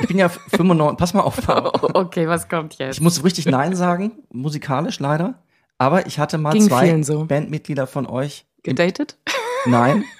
[0.00, 2.96] ich bin ja 95, pass mal auf, Okay, was kommt jetzt?
[2.96, 5.42] ich muss richtig Nein sagen, musikalisch leider,
[5.78, 7.24] aber ich hatte mal Ging zwei so.
[7.26, 8.46] Bandmitglieder von euch.
[8.64, 9.18] Im, Gedatet?
[9.66, 10.04] nein.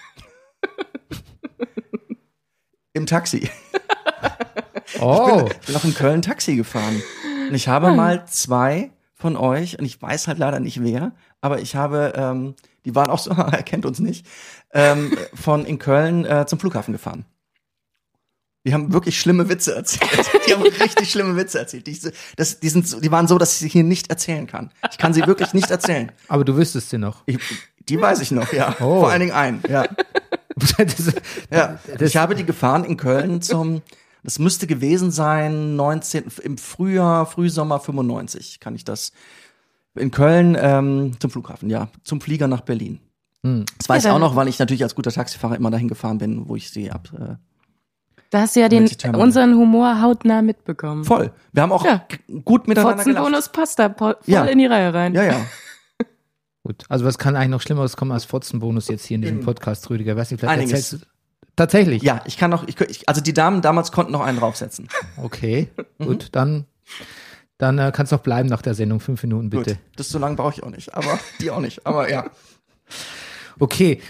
[2.94, 3.48] Im Taxi.
[5.00, 7.02] Oh, Ich bin auch in Köln Taxi gefahren.
[7.48, 8.90] Und ich habe mal zwei
[9.22, 12.54] von euch, und ich weiß halt leider nicht wer, aber ich habe, ähm,
[12.84, 14.26] die waren auch so, er kennt uns nicht,
[14.74, 17.24] ähm, von in Köln äh, zum Flughafen gefahren.
[18.66, 20.30] Die haben wirklich schlimme Witze erzählt.
[20.46, 21.86] Die haben richtig schlimme Witze erzählt.
[21.86, 21.98] Die,
[22.36, 24.70] das, die, sind so, die waren so, dass ich sie hier nicht erzählen kann.
[24.90, 26.12] Ich kann sie wirklich nicht erzählen.
[26.28, 27.22] aber du wüsstest sie noch.
[27.26, 27.38] Ich,
[27.88, 28.76] die weiß ich noch, ja.
[28.80, 29.00] Oh.
[29.00, 29.84] Vor allen Dingen einen, ja.
[30.78, 31.12] das,
[31.50, 33.82] Ja, ich habe die gefahren in Köln zum,
[34.22, 39.12] das müsste gewesen sein, 19, im Frühjahr, Frühsommer 95 kann ich das.
[39.94, 42.98] In Köln ähm, zum Flughafen, ja, zum Flieger nach Berlin.
[43.44, 43.64] Hm.
[43.78, 46.18] Das weiß Ja, ich auch noch, weil ich natürlich als guter Taxifahrer immer dahin gefahren
[46.18, 47.08] bin, wo ich sie ab.
[47.18, 47.34] Äh,
[48.30, 51.04] Da hast du ja den, unseren Humor hautnah mitbekommen.
[51.04, 51.32] voll.
[51.52, 52.06] Wir haben auch Ja.
[52.44, 53.18] gut miteinander gelacht.
[53.18, 54.44] Fotzenbonus passt da voll Ja.
[54.46, 55.12] in die Reihe rein.
[55.14, 55.46] Ja, ja.
[56.64, 59.40] Gut, also was kann eigentlich noch Schlimmeres kommen als Fotzenbonus jetzt hier in diesem.
[59.40, 60.16] Podcast, Rüdiger?
[60.16, 60.72] Weiß nicht, vielleicht Einiges.
[60.92, 61.11] erzählst du.
[61.56, 62.02] Tatsächlich?
[62.02, 64.88] Ja, ich kann noch, ich, also die Damen damals konnten noch einen draufsetzen.
[65.16, 66.04] Okay, Mhm.
[66.06, 66.64] gut, dann,
[67.58, 69.00] dann äh, kannst du auch bleiben nach der Sendung.
[69.00, 69.74] Fünf Minuten bitte.
[69.74, 69.82] Gut.
[69.96, 71.86] Das so lange brauche ich auch nicht, aber die auch nicht.
[71.86, 72.30] Aber ja.
[73.58, 74.00] Okay,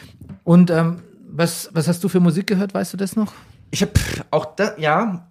[0.44, 3.32] und ähm, was, was hast du für Musik gehört, weißt du das noch?
[3.70, 3.92] Ich habe
[4.30, 5.28] auch da, ja,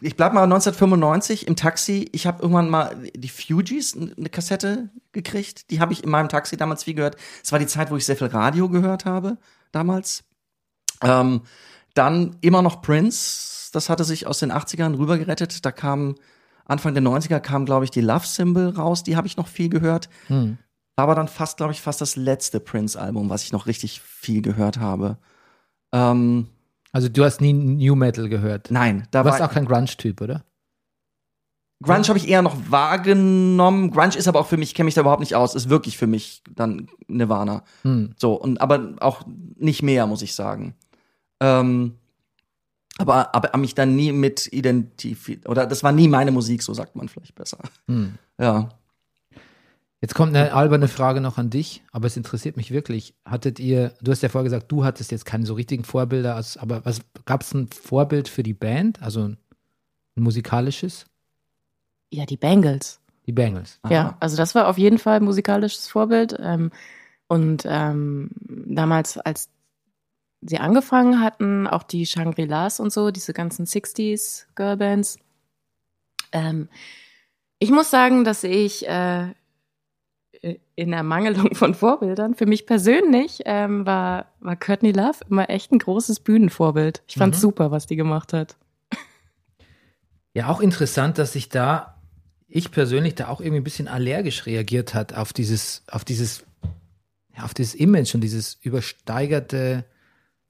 [0.00, 2.08] ich bleib mal 1995 im Taxi.
[2.12, 5.70] Ich habe irgendwann mal die Fugees eine Kassette gekriegt.
[5.70, 7.16] Die habe ich in meinem Taxi damals viel gehört.
[7.42, 9.38] Es war die Zeit, wo ich sehr viel Radio gehört habe
[9.72, 10.24] damals.
[11.02, 11.42] Ähm,
[11.94, 13.70] dann immer noch Prince.
[13.72, 15.64] Das hatte sich aus den 80ern rübergerettet.
[15.64, 16.14] Da kam
[16.66, 19.02] Anfang der 90er kam, glaube ich, die Love Symbol raus.
[19.02, 20.08] Die habe ich noch viel gehört.
[20.28, 20.58] Hm.
[20.96, 24.78] Aber dann fast, glaube ich, fast das letzte Prince-Album, was ich noch richtig viel gehört
[24.78, 25.16] habe.
[25.92, 26.48] Ähm,
[26.92, 28.70] Also du hast nie New Metal gehört.
[28.70, 30.44] nein, da Du warst war auch kein Grunge-Typ, oder?
[31.82, 33.90] Grunge habe ich eher noch wahrgenommen.
[33.90, 35.54] Grunge ist aber auch für mich, kenne mich da überhaupt nicht aus.
[35.54, 37.62] Ist wirklich für mich dann Nirvana.
[37.82, 38.12] Hm.
[38.18, 39.22] So, und aber auch
[39.56, 40.74] nicht mehr, muss ich sagen.
[41.40, 41.96] Ähm,
[42.98, 45.48] aber, aber mich dann nie mit identifiziert.
[45.48, 47.58] Oder das war nie meine Musik, so sagt man vielleicht besser.
[47.86, 48.14] Hm.
[48.38, 48.68] Ja.
[50.02, 53.14] Jetzt kommt eine alberne Frage noch an dich, aber es interessiert mich wirklich.
[53.24, 56.56] Hattet ihr, du hast ja vorher gesagt, du hattest jetzt keine so richtigen Vorbilder, als,
[56.56, 59.38] aber was gab es ein Vorbild für die Band, also ein,
[60.14, 61.06] musikalisches?
[62.10, 63.00] Ja, die Bengals.
[63.26, 63.78] Die Bengals.
[63.88, 64.16] Ja, Aha.
[64.20, 66.34] also das war auf jeden Fall ein musikalisches Vorbild.
[66.38, 66.70] Ähm,
[67.28, 68.30] und ähm,
[68.66, 69.48] damals, als
[70.42, 75.18] sie angefangen hatten, auch die Shangri-Las und so, diese ganzen 60s Girlbands.
[76.32, 76.68] Ähm,
[77.58, 79.34] ich muss sagen, dass ich äh,
[80.74, 85.78] in Ermangelung von Vorbildern, für mich persönlich ähm, war, war Courtney Love immer echt ein
[85.78, 87.02] großes Bühnenvorbild.
[87.06, 87.42] Ich fand's Mhm.
[87.42, 88.56] super, was die gemacht hat.
[90.32, 92.00] Ja, auch interessant, dass sich da,
[92.46, 96.44] ich persönlich da auch irgendwie ein bisschen allergisch reagiert hat auf dieses, auf dieses,
[97.36, 99.84] ja, auf dieses Image und dieses übersteigerte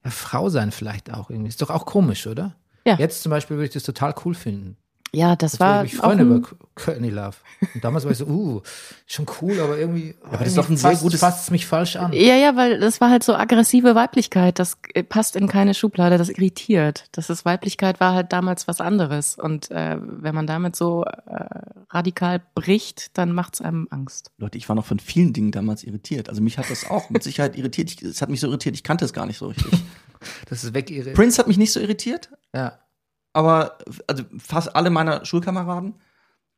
[0.05, 1.49] ja, Frausein vielleicht auch irgendwie.
[1.49, 2.55] Ist doch auch komisch, oder?
[2.87, 2.97] Ja.
[2.97, 4.77] Jetzt zum Beispiel würde ich das total cool finden.
[5.13, 7.37] Ja, das Jetzt war würde ich mich freuen über Courtney Love.
[7.75, 8.63] Und damals war ich so, uh,
[9.07, 11.97] schon cool, aber irgendwie, aber das ist doch ein fasst, sehr gutes- fasst mich falsch
[11.97, 12.13] an.
[12.13, 14.59] Ja, ja, weil das war halt so aggressive Weiblichkeit.
[14.59, 16.17] Das äh, passt in keine Schublade.
[16.17, 17.07] Das irritiert.
[17.13, 19.37] Das ist Weiblichkeit war halt damals was anderes.
[19.37, 21.45] Und äh, wenn man damit so äh,
[21.91, 24.31] radikal bricht, dann macht's einem Angst.
[24.39, 26.29] Leute, ich war noch von vielen Dingen damals irritiert.
[26.29, 28.01] Also mich hat das auch mit Sicherheit irritiert.
[28.03, 29.73] Es hat mich so irritiert, ich kannte es gar nicht so richtig.
[30.51, 31.15] Das ist weg.
[31.15, 32.79] Prince hat mich nicht so irritiert, Ja.
[33.33, 35.95] Aber also fast alle meiner Schulkameraden,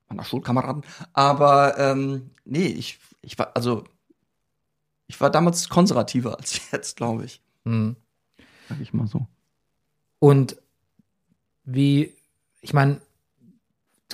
[0.08, 3.84] meiner Schulkameraden, aber ähm, nee, ich, ich war, also
[5.06, 7.40] ich war damals konservativer als jetzt, glaube ich.
[7.64, 7.96] Hm.
[8.68, 9.26] Sag ich mal so.
[10.18, 10.56] Und
[11.64, 12.14] wie,
[12.60, 13.00] ich meine,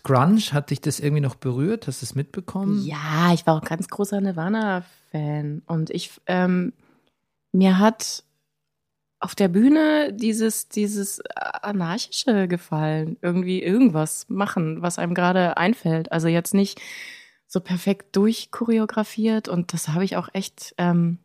[0.08, 1.86] Grunge, hat dich das irgendwie noch berührt?
[1.86, 2.82] Hast du es mitbekommen?
[2.84, 5.62] Ja, ich war auch ganz großer Nirvana-Fan.
[5.66, 6.72] Und ich, ähm,
[7.52, 8.24] mir hat
[9.20, 13.16] auf der Bühne dieses, dieses anarchische gefallen.
[13.20, 16.12] Irgendwie irgendwas machen, was einem gerade einfällt.
[16.12, 16.80] Also jetzt nicht
[17.46, 21.18] so perfekt durchchoreografiert und das habe ich auch echt, ähm,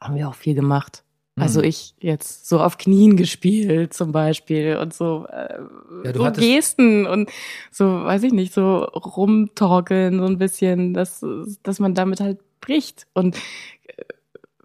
[0.00, 1.04] haben wir auch viel gemacht.
[1.36, 1.66] Also Mhm.
[1.66, 5.60] ich jetzt so auf Knien gespielt zum Beispiel und so, äh,
[6.04, 7.30] Ja, so Gesten und
[7.70, 11.24] so, weiß ich nicht, so rumtorkeln so ein bisschen, dass,
[11.62, 14.02] dass man damit halt bricht und äh,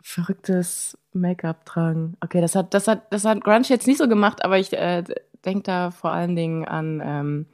[0.08, 2.16] verrücktes Make-up tragen.
[2.22, 5.04] Okay, das hat, das hat, das hat Grunge jetzt nicht so gemacht, aber ich äh,
[5.44, 7.46] denke da vor allen Dingen an, ähm,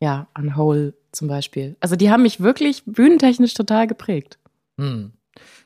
[0.00, 1.76] ja, an Hole zum Beispiel.
[1.80, 4.38] Also die haben mich wirklich bühnentechnisch total geprägt.
[4.78, 5.12] Hm.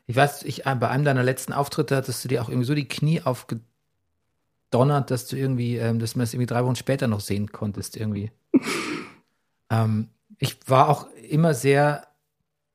[0.07, 2.75] Ich weiß, ich, äh, bei einem deiner letzten Auftritte hattest du dir auch irgendwie so
[2.75, 7.21] die Knie aufgedonnert, dass du irgendwie, ähm, dass man es irgendwie drei Wochen später noch
[7.21, 8.33] sehen konntest, irgendwie.
[9.71, 10.09] ähm,
[10.39, 12.09] ich war auch immer sehr,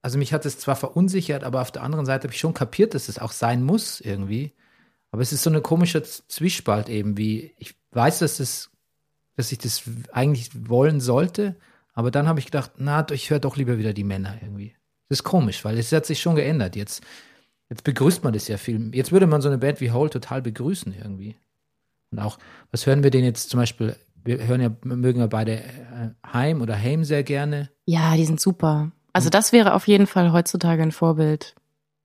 [0.06, 2.93] also mich hat es zwar verunsichert, aber auf der anderen Seite habe ich schon kapiert,
[2.93, 4.53] dass es auch sein muss, irgendwie.
[5.10, 8.70] Aber es ist so eine komische Z- Zwiespalt eben, wie ich weiß, dass es,
[9.36, 9.82] dass ich das
[10.12, 11.56] eigentlich wollen sollte,
[11.93, 14.76] aber dann habe ich gedacht, na, ich höre doch lieber wieder die Männer irgendwie.
[15.10, 16.76] Das ist komisch, weil es hat sich schon geändert.
[16.76, 17.03] Jetzt,
[17.72, 18.93] jetzt begrüßt man das ja viel.
[18.93, 21.36] Jetzt würde man so eine Band wie Hole total begrüßen irgendwie.
[22.12, 22.38] Und auch,
[22.70, 23.95] was hören wir denn jetzt zum Beispiel?
[24.24, 27.72] Wir hören ja, mögen ja beide äh, Heim oder Heim sehr gerne.
[27.88, 28.91] Ja, die sind super.
[29.16, 31.55] Also das wäre auf jeden Fall heutzutage ein Vorbild.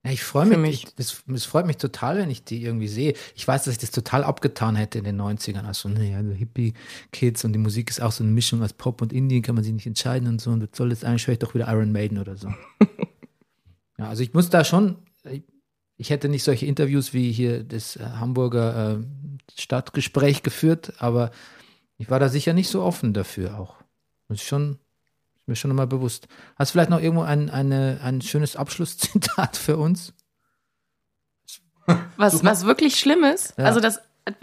[0.05, 0.83] Ja, ich freue mich, mich.
[0.85, 3.15] Ich, das, das freut mich total, wenn ich die irgendwie sehe.
[3.35, 5.65] Ich weiß, dass ich das total abgetan hätte in den 90ern.
[5.65, 9.11] Also, naja, so Hippie-Kids und die Musik ist auch so eine Mischung aus Pop und
[9.11, 10.51] Indie, kann man sich nicht entscheiden und so.
[10.51, 12.47] Und das soll jetzt eigentlich ich doch wieder Iron Maiden oder so.
[13.97, 14.95] ja, also ich muss da schon,
[15.97, 19.03] ich hätte nicht solche Interviews wie hier das äh, Hamburger äh,
[19.59, 21.31] Stadtgespräch geführt, aber
[21.97, 23.75] ich war da sicher nicht so offen dafür auch.
[24.29, 24.79] Das ist schon,
[25.41, 26.27] ist mir schon nochmal bewusst.
[26.55, 30.13] Hast du vielleicht noch irgendwo ein, eine, ein schönes Abschlusszitat für uns?
[32.17, 33.65] Was, was wirklich schlimm ist, Ja.
[33.65, 33.99] also das,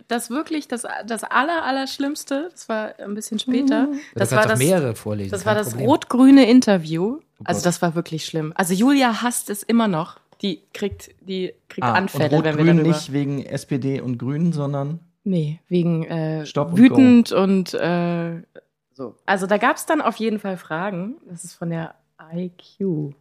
[0.09, 4.47] das wirklich, das, das aller, aller Schlimmste, das war ein bisschen später, das du war
[4.47, 5.31] das, mehrere vorlesen.
[5.31, 7.21] das war das rot-grüne Interview.
[7.45, 7.67] Also Gott.
[7.67, 8.53] das war wirklich schlimm.
[8.57, 10.19] Also Julia hasst es immer noch.
[10.43, 12.89] Die kriegt, die kriegt Ah, Anfälle, und wenn wir darüber.
[12.89, 18.43] nicht wegen SPD und Grünen, sondern Nee, wegen äh, Stopp und wütend und, äh,
[18.99, 19.15] so.
[19.27, 21.17] Also da gab es dann auf jeden Fall Fragen.
[21.27, 21.95] Das ist von der
[22.35, 23.15] IQ.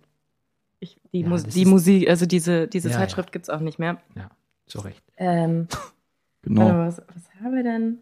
[0.80, 4.02] Ich, die Ja, Mus die Musik, also diese, diese Ja, Zeitschrift gibt's auch nicht mehr.
[4.16, 4.30] Ja,
[4.66, 5.04] zu Recht.
[5.18, 5.68] Ähm,
[6.42, 6.66] genau.
[6.66, 8.00] warte was, was haben wir denn?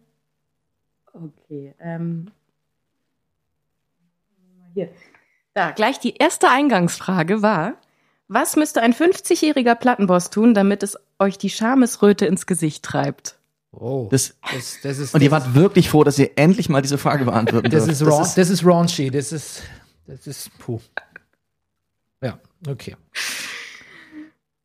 [1.13, 1.76] Okay.
[1.80, 2.32] Ähm,
[4.73, 4.89] hier.
[5.53, 7.76] Da, gleich die erste Eingangsfrage war,
[8.30, 13.38] was müsste ein 50-jähriger Plattenboss tun, damit es euch die Schamesröte ins Gesicht treibt?
[13.80, 16.97] Oh, Das, das, das ist, und ihr wart wirklich froh, dass ihr endlich mal diese
[16.97, 18.01] Frage beantworten das, dürft.
[18.01, 19.63] ist raun, das ist raunchy, das ist,
[20.07, 20.80] das ist, puh.
[22.21, 22.95] Ja, okay.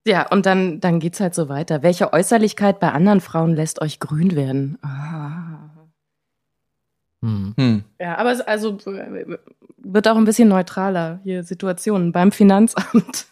[0.06, 1.82] Ja, und dann, dann geht's halt so weiter.
[1.82, 4.78] Welche Äußerlichkeit bei anderen Frauen lässt euch grün werden?
[4.82, 5.70] Ah.
[7.22, 7.54] Hm.
[7.56, 7.84] hm.
[7.98, 8.78] Ja, aber es also
[9.76, 13.26] wird auch ein bisschen neutraler hier Situationen beim Finanzamt,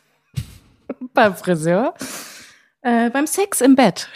[1.14, 1.94] beim Friseur,
[2.82, 4.08] äh, beim Sex im Bett.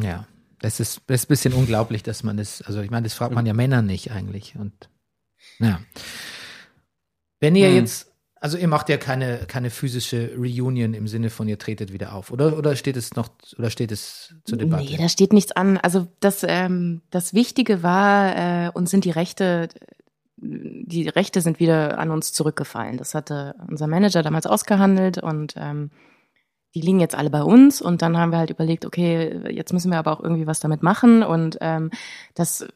[0.00, 0.26] Ja,
[0.60, 3.34] das ist, das ist ein bisschen unglaublich, dass man das, also ich meine, das fragt
[3.34, 4.56] man ja Männer nicht eigentlich.
[4.58, 4.72] Und
[5.58, 5.80] ja.
[7.40, 7.76] Wenn ihr Hm.
[7.76, 12.14] jetzt, also ihr macht ja keine, keine physische Reunion im Sinne von ihr tretet wieder
[12.14, 12.56] auf, oder?
[12.58, 13.28] Oder steht es noch,
[13.58, 14.84] oder steht es zur Debatte?
[14.84, 15.76] Nee, da steht nichts an.
[15.78, 19.68] Also das, ähm, das Wichtige war, äh, uns sind die Rechte,
[20.36, 22.96] die Rechte sind wieder an uns zurückgefallen.
[22.96, 25.90] Das hatte unser Manager damals ausgehandelt und ähm,
[26.74, 29.90] die liegen jetzt alle bei uns und dann haben wir halt überlegt, okay, jetzt müssen
[29.90, 31.90] wir aber auch irgendwie was damit machen und ähm,
[32.34, 32.66] das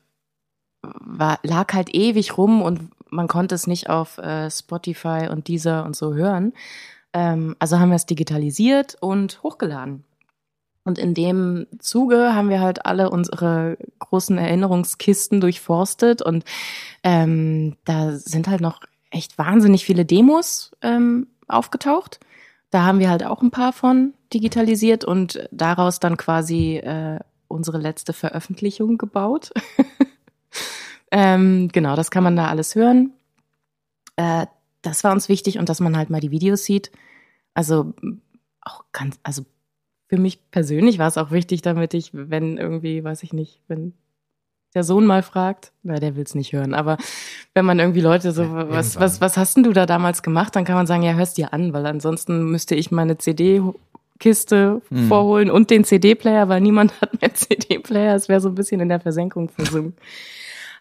[0.82, 5.84] war, lag halt ewig rum und man konnte es nicht auf äh, Spotify und Deezer
[5.84, 6.52] und so hören.
[7.12, 10.04] Ähm, also haben wir es digitalisiert und hochgeladen.
[10.84, 16.44] Und in dem Zuge haben wir halt alle unsere großen Erinnerungskisten durchforstet und
[17.02, 18.80] ähm, da sind halt noch
[19.10, 22.20] echt wahnsinnig viele Demos ähm, aufgetaucht.
[22.70, 27.78] Da haben wir halt auch ein paar von digitalisiert und daraus dann quasi äh, unsere
[27.78, 29.52] letzte Veröffentlichung gebaut.
[31.10, 33.12] ähm, genau, das kann man da alles hören.
[34.16, 34.46] Äh,
[34.82, 36.90] das war uns wichtig und dass man halt mal die Videos sieht.
[37.54, 37.94] Also
[38.60, 39.44] auch ganz, also
[40.08, 43.94] für mich persönlich war es auch wichtig, damit ich, wenn irgendwie, weiß ich nicht, wenn
[44.74, 46.98] der Sohn mal fragt, na, der will es nicht hören, aber
[47.54, 49.02] wenn man irgendwie Leute so, Ja, was, irgendwann.
[49.02, 51.52] was, was hast denn du da damals gemacht, dann kann man sagen, ja, hörst dir
[51.52, 55.08] an, weil ansonsten müsste ich meine CD-Kiste Hm.
[55.08, 58.88] vorholen und den CD-Player, weil niemand hat mehr CD-Player, es wäre so ein bisschen in
[58.88, 59.94] der Versenkung versunken.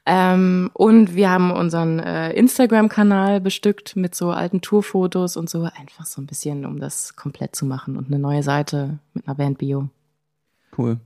[0.09, 6.05] Ähm, und wir haben unseren äh, Instagram-Kanal bestückt mit so alten Tourfotos und so, einfach
[6.05, 9.89] so ein bisschen, um das komplett zu machen und eine neue Seite mit einer Band-Bio.
[10.77, 11.01] Cool.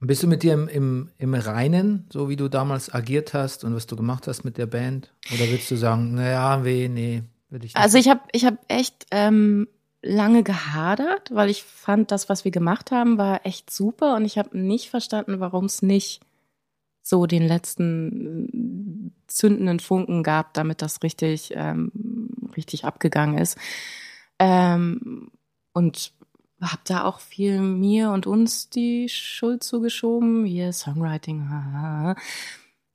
[0.00, 3.74] Bist du mit dir im, im, im Reinen, so wie du damals agiert hast und
[3.74, 5.12] was du gemacht hast mit der Band?
[5.32, 7.82] Oder würdest du sagen, naja, weh, nee, würde ich nicht.
[7.82, 9.68] Also ich habe ich hab echt ähm,
[10.02, 14.36] lange gehadert, weil ich fand, das, was wir gemacht haben, war echt super und ich
[14.36, 16.20] habe nicht verstanden, warum es nicht
[17.02, 21.90] so den letzten äh, zündenden Funken gab, damit das richtig, ähm,
[22.56, 23.56] richtig abgegangen ist.
[24.38, 25.30] Ähm,
[25.72, 26.12] und
[26.60, 30.44] habe da auch viel mir und uns die Schuld zugeschoben.
[30.44, 31.48] Hier Songwriting.
[31.48, 32.16] haha.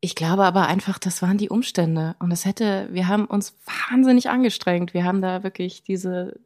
[0.03, 2.15] Ich glaube aber einfach, das waren die Umstände.
[2.17, 3.55] Und das hätte, wir haben uns
[3.89, 4.95] wahnsinnig angestrengt.
[4.95, 6.39] Wir haben da wirklich diese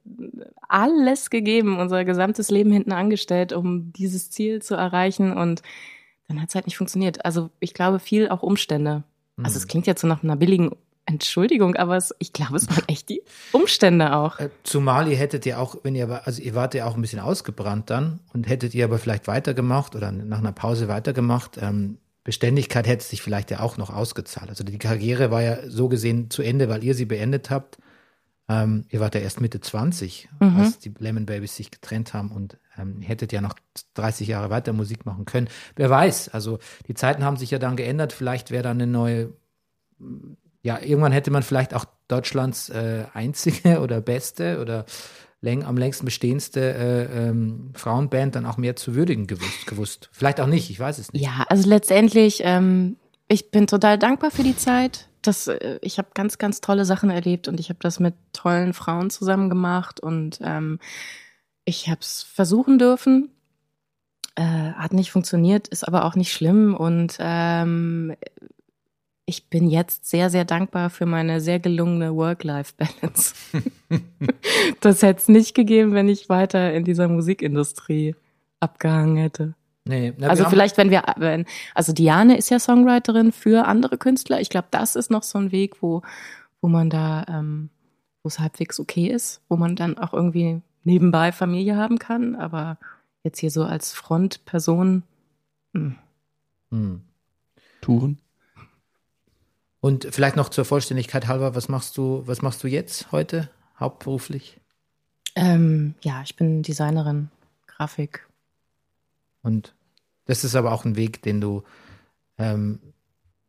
[0.67, 5.31] alles gegeben, unser gesamtes Leben hinten angestellt, um dieses Ziel zu erreichen.
[5.31, 5.61] Und
[6.27, 7.23] dann hat es halt nicht funktioniert.
[7.23, 9.03] Also ich glaube, viel auch Umstände.
[9.41, 10.71] Also es klingt jetzt so nach einer billigen
[11.07, 14.39] Entschuldigung, aber es, ich glaube, es waren echt die Umstände auch.
[14.39, 17.01] Äh, Zumal ihr hättet ja auch, wenn ihr, aber- also ihr wart ja auch ein
[17.01, 21.97] bisschen ausgebrannt dann und hättet ihr aber vielleicht weitergemacht oder nach einer Pause weitergemacht, ähm,
[22.23, 24.49] Beständigkeit hätte sich vielleicht ja auch noch ausgezahlt.
[24.49, 27.77] Also die Karriere war ja so gesehen zu Ende, weil ihr sie beendet habt.
[28.49, 32.57] Ähm, ihr wart ja erst Mitte 20, als die Lemon Babies sich getrennt haben und
[32.79, 33.53] ähm, hättet ja noch
[33.93, 35.49] 30 Jahre weiter Musik machen können.
[35.75, 38.11] Wer weiß, also die Zeiten haben sich ja dann geändert.
[38.13, 39.33] Vielleicht wäre dann eine neue
[40.65, 44.85] ja, irgendwann hätte man vielleicht auch Deutschlands äh, einzige oder beste oder
[45.39, 50.09] läng, am längsten bestehendste äh, ähm, Frauenband dann auch mehr zu würdigen gewusst, gewusst.
[50.11, 51.23] Vielleicht auch nicht, ich weiß es nicht.
[51.23, 52.97] Ja, also letztendlich, ähm,
[53.27, 55.07] ich bin total dankbar für die Zeit.
[55.21, 58.73] Das, äh, ich habe ganz, ganz tolle Sachen erlebt und ich habe das mit tollen
[58.73, 60.79] Frauen zusammen gemacht und ähm,
[61.63, 63.29] ich habe es versuchen dürfen.
[64.33, 68.15] Äh, hat nicht funktioniert, ist aber auch nicht schlimm und ähm,
[69.25, 73.33] ich bin jetzt sehr, sehr dankbar für meine sehr gelungene Work-Life-Balance.
[74.81, 78.15] das hätte es nicht gegeben, wenn ich weiter in dieser Musikindustrie
[78.59, 79.55] abgehangen hätte.
[79.87, 84.41] Nee, na, Also vielleicht, wenn wir, wenn, also Diane ist ja Songwriterin für andere Künstler.
[84.41, 86.01] Ich glaube, das ist noch so ein Weg, wo,
[86.61, 87.69] wo man da, ähm,
[88.23, 92.35] wo es halbwegs okay ist, wo man dann auch irgendwie nebenbei Familie haben kann.
[92.35, 92.77] Aber
[93.23, 95.03] jetzt hier so als Frontperson,
[95.73, 95.95] hm.
[96.71, 97.01] Hm.
[97.81, 98.19] Touren.
[99.85, 104.59] Und vielleicht noch zur Vollständigkeit halber, was machst du, was machst du jetzt heute hauptberuflich?
[105.35, 107.29] ähm, ja, ich bin Designerin,
[107.67, 108.27] Grafik.
[109.43, 109.75] Und
[110.25, 111.61] das ist aber auch ein Weg, den du,
[112.39, 112.79] ähm,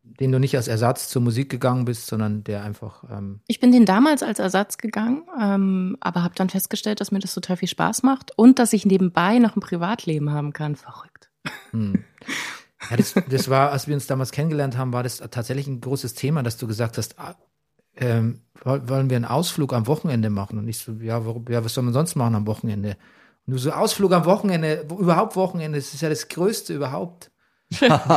[0.02, 3.72] den du nicht als Ersatz zur Musik gegangen bist, sondern der einfach, ähm, Ich bin
[3.72, 7.68] den damals als Ersatz gegangen, ähm, aber habe dann festgestellt, dass mir das total viel
[7.68, 10.76] Spaß macht und dass ich nebenbei noch ein Privatleben haben kann.
[10.76, 11.30] Verrückt.
[11.70, 12.04] hm.
[12.90, 16.14] Ja, das, das war, als wir uns damals kennengelernt haben, war das tatsächlich ein großes
[16.14, 17.34] Thema, dass du gesagt hast, ah,
[17.96, 20.58] ähm, woll- wollen wir einen Ausflug am Wochenende machen?
[20.58, 22.96] Und ich so, ja, warum, ja, was soll man sonst machen am Wochenende?
[23.46, 27.30] Und du so, Ausflug am Wochenende, wo, überhaupt Wochenende, das ist ja das Größte überhaupt.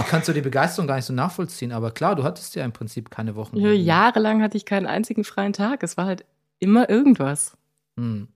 [0.07, 3.09] Kannst du die Begeisterung gar nicht so nachvollziehen, aber klar, du hattest ja im Prinzip
[3.09, 3.73] keine Ja, Wochenende.
[3.73, 5.81] jahrelang hatte ich keinen einzigen freien Tag.
[5.81, 6.25] Es war halt
[6.59, 7.57] immer irgendwas.
[7.97, 8.27] Hm.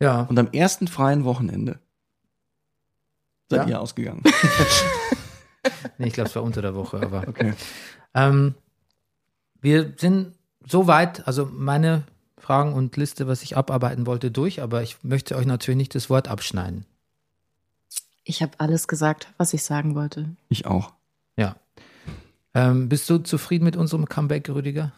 [0.00, 1.80] Ja, Und am ersten freien Wochenende
[3.50, 3.68] seid Ja.
[3.68, 4.22] ihr ausgegangen.
[5.98, 7.26] nee, ich glaube, es war unter der Woche, aber.
[7.26, 7.54] Okay.
[8.14, 8.54] Ähm,
[9.60, 10.34] wir sind
[10.66, 12.04] so weit, also meine
[12.36, 16.08] Fragen und Liste, was ich abarbeiten wollte, durch, aber ich möchte euch natürlich nicht das
[16.08, 16.84] Wort abschneiden.
[18.24, 20.28] Ich habe alles gesagt, was ich sagen wollte.
[20.48, 20.92] Ich auch.
[21.36, 21.56] Ja.
[22.54, 24.92] Ähm, bist du zufrieden mit unserem Comeback, Rüdiger?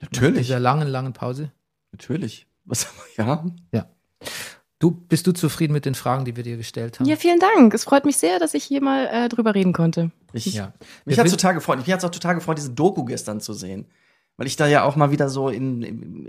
[0.00, 0.46] Nach Natürlich.
[0.46, 1.50] dieser langen, langen Pause?
[1.92, 2.46] Natürlich.
[2.64, 2.86] Was,
[3.16, 3.86] ja.
[4.80, 7.08] Du, bist du zufrieden mit den Fragen, die wir dir gestellt haben?
[7.08, 7.74] Ja, vielen Dank.
[7.74, 10.12] Es freut mich sehr, dass ich hier mal äh, drüber reden konnte.
[10.32, 10.72] Ich, Ja.
[11.04, 11.78] Mich hat es total gefreut.
[11.78, 13.86] Mich hat es auch total gefreut, diese Doku gestern zu sehen.
[14.36, 16.28] Weil ich da ja auch mal wieder so in, in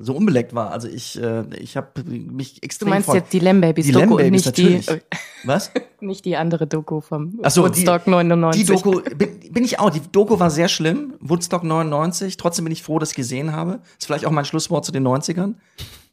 [0.00, 0.72] so unbeleckt war.
[0.72, 4.14] Also ich, äh, ich habe mich Du extrem meinst von- jetzt die Lamb-Babys Die Doku
[4.16, 4.88] und Lamb-Babys, nicht die, natürlich.
[4.90, 5.00] äh,
[5.44, 5.70] Was?
[6.00, 8.66] nicht die andere Doku vom Ach so, Woodstock die, 99.
[8.66, 9.90] Die Doku, bin, bin ich auch.
[9.90, 11.14] Die Doku war sehr schlimm.
[11.20, 12.38] Woodstock 99.
[12.38, 13.78] Trotzdem bin ich froh, dass ich gesehen habe.
[14.00, 15.54] Ist vielleicht auch mein Schlusswort zu den 90ern.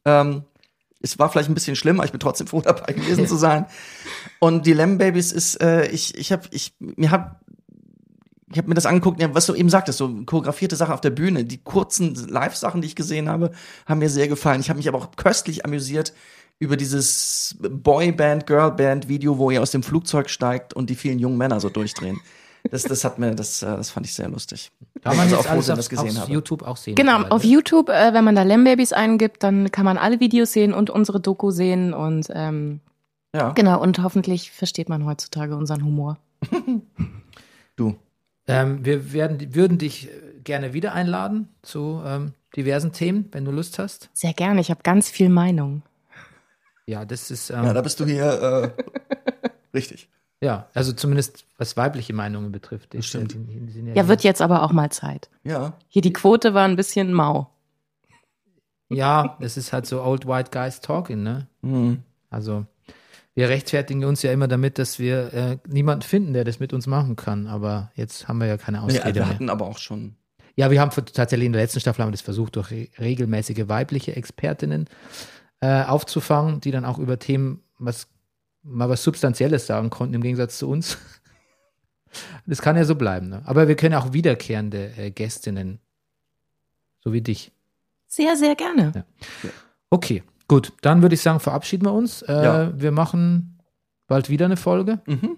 [0.05, 0.43] Ähm,
[1.05, 3.65] es war vielleicht ein bisschen schlimm, aber ich bin trotzdem froh, dabei gewesen zu sein.
[4.39, 7.41] Und die Lamb Babies ist, äh, ich, ich habe, ich, mir hab,
[8.51, 11.45] ich habe mir das angeguckt, was du eben sagtest, so choreografierte Sachen auf der Bühne.
[11.45, 13.51] Die kurzen Live-Sachen, die ich gesehen habe,
[13.85, 14.61] haben mir sehr gefallen.
[14.61, 16.13] Ich habe mich aber auch köstlich amüsiert
[16.57, 21.59] über dieses Boyband, Girlband-Video, wo ihr aus dem Flugzeug steigt und die vielen jungen Männer
[21.59, 22.19] so durchdrehen.
[22.71, 24.71] Das, das hat mir, das, äh, das fand ich sehr lustig.
[25.03, 26.29] Kann man Also froh alles auf, das gesehen auf.
[26.29, 26.95] YouTube auch sehen.
[26.95, 30.73] Genau, auf YouTube, äh, wenn man da Lamb-Babys eingibt, dann kann man alle Videos sehen
[30.73, 32.79] und unsere Doku sehen und ähm,
[33.35, 36.17] Ja, genau, und hoffentlich versteht man heutzutage unseren Humor.
[37.75, 37.95] du.
[38.47, 40.11] Ähm, wir werden, würden dich äh,
[40.43, 44.09] gerne wieder einladen zu ähm, diversen Themen, wenn du Lust hast.
[44.13, 45.81] Sehr gerne, ich habe ganz viel Meinung.
[46.85, 50.09] Ja, das ist ähm, Ja, da bist du hier äh, richtig.
[50.41, 52.93] Ja, also zumindest was weibliche Meinungen betrifft.
[52.93, 53.33] Die- stimmt.
[53.33, 55.29] die- die sind Ja, wird jetzt aber auch mal Zeit.
[55.43, 55.73] Ja.
[55.87, 57.49] Hier die Quote war ein bisschen mau.
[58.89, 61.47] Ja, das ist halt so old white guys talking, ne?
[61.61, 62.03] Mhm.
[62.29, 62.65] Also
[63.33, 66.85] wir rechtfertigen uns ja immer damit, dass wir äh, niemanden finden, der das mit uns
[66.85, 67.47] machen kann.
[67.47, 69.29] Aber jetzt haben wir ja keine Nee, Ausrede wir mehr.
[69.33, 70.15] hatten aber auch schon.
[70.55, 73.67] Ja, wir haben tatsächlich in der letzten Staffel haben wir das versucht, durch re regelmäßige
[73.67, 74.87] weibliche Expertinnen
[75.61, 78.07] äh, aufzufangen, die dann auch über Themen was
[78.65, 80.97] mal was Substanzielles sagen konnten, im Gegensatz zu uns.
[82.45, 83.27] Das kann ja so bleiben.
[83.27, 83.41] Ne?
[83.43, 85.79] Aber wir können auch wiederkehrende äh, Gästinnen,
[87.01, 87.51] so wie dich.
[88.07, 89.03] Sehr, sehr gerne.
[89.43, 89.49] Ja.
[89.89, 90.71] Okay, gut.
[90.81, 92.21] Dann würde ich sagen, verabschieden wir uns.
[92.21, 92.79] Äh, Ja.
[92.81, 93.59] Wir machen
[94.07, 95.01] bald wieder eine Folge.
[95.07, 95.37] Mhm.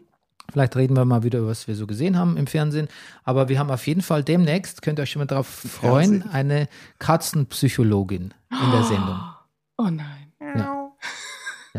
[0.51, 2.89] Vielleicht reden wir mal wieder über was wir so gesehen haben im Fernsehen.
[3.23, 6.29] Aber wir haben auf jeden Fall demnächst, könnt ihr euch schon mal darauf freuen, Fernsehen.
[6.31, 6.67] eine
[6.99, 9.19] Katzenpsychologin in der Sendung.
[9.79, 10.31] Oh nein.
[10.39, 10.63] Eine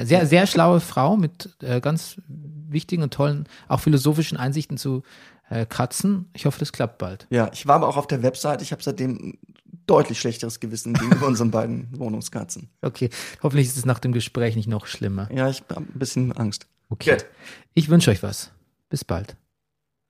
[0.04, 5.02] Sehr, sehr schlaue Frau mit äh, ganz wichtigen und tollen, auch philosophischen Einsichten zu
[5.50, 6.28] äh, Katzen.
[6.34, 7.26] Ich hoffe, das klappt bald.
[7.30, 8.62] Ja, ich war aber auch auf der Website.
[8.62, 9.38] Ich habe seitdem ein
[9.86, 12.68] deutlich schlechteres Gewissen gegenüber unseren beiden Wohnungskatzen.
[12.82, 13.10] Okay,
[13.42, 15.28] hoffentlich ist es nach dem Gespräch nicht noch schlimmer.
[15.32, 16.66] Ja, ich habe ein bisschen Angst.
[16.90, 17.12] Okay.
[17.12, 17.26] Gut.
[17.74, 18.50] Ich wünsche euch was.
[18.88, 19.36] Bis bald.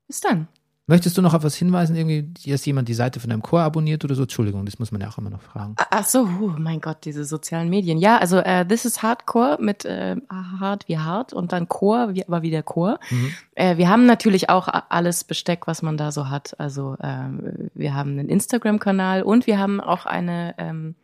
[0.07, 0.49] Bis dann.
[0.91, 4.07] Möchtest du noch auf was hinweisen, irgendwie, dass jemand die Seite von deinem Chor abonniert
[4.07, 4.23] oder so?
[4.23, 5.75] Entschuldigung, das muss man ja auch immer noch fragen.
[5.77, 7.99] Ah, Ach so, oh mein Gott, diese sozialen Medien.
[7.99, 12.27] Ja, also äh, This is Hardcore mit äh, hart wie hart und dann Chor, wie,
[12.27, 12.99] aber wie der Chor.
[13.11, 13.33] Mhm.
[13.55, 16.59] Äh, wir haben natürlich auch alles Besteck, was man da so hat.
[16.59, 20.95] Also ähm, wir haben einen Instagram-Kanal und wir haben auch eine ähm,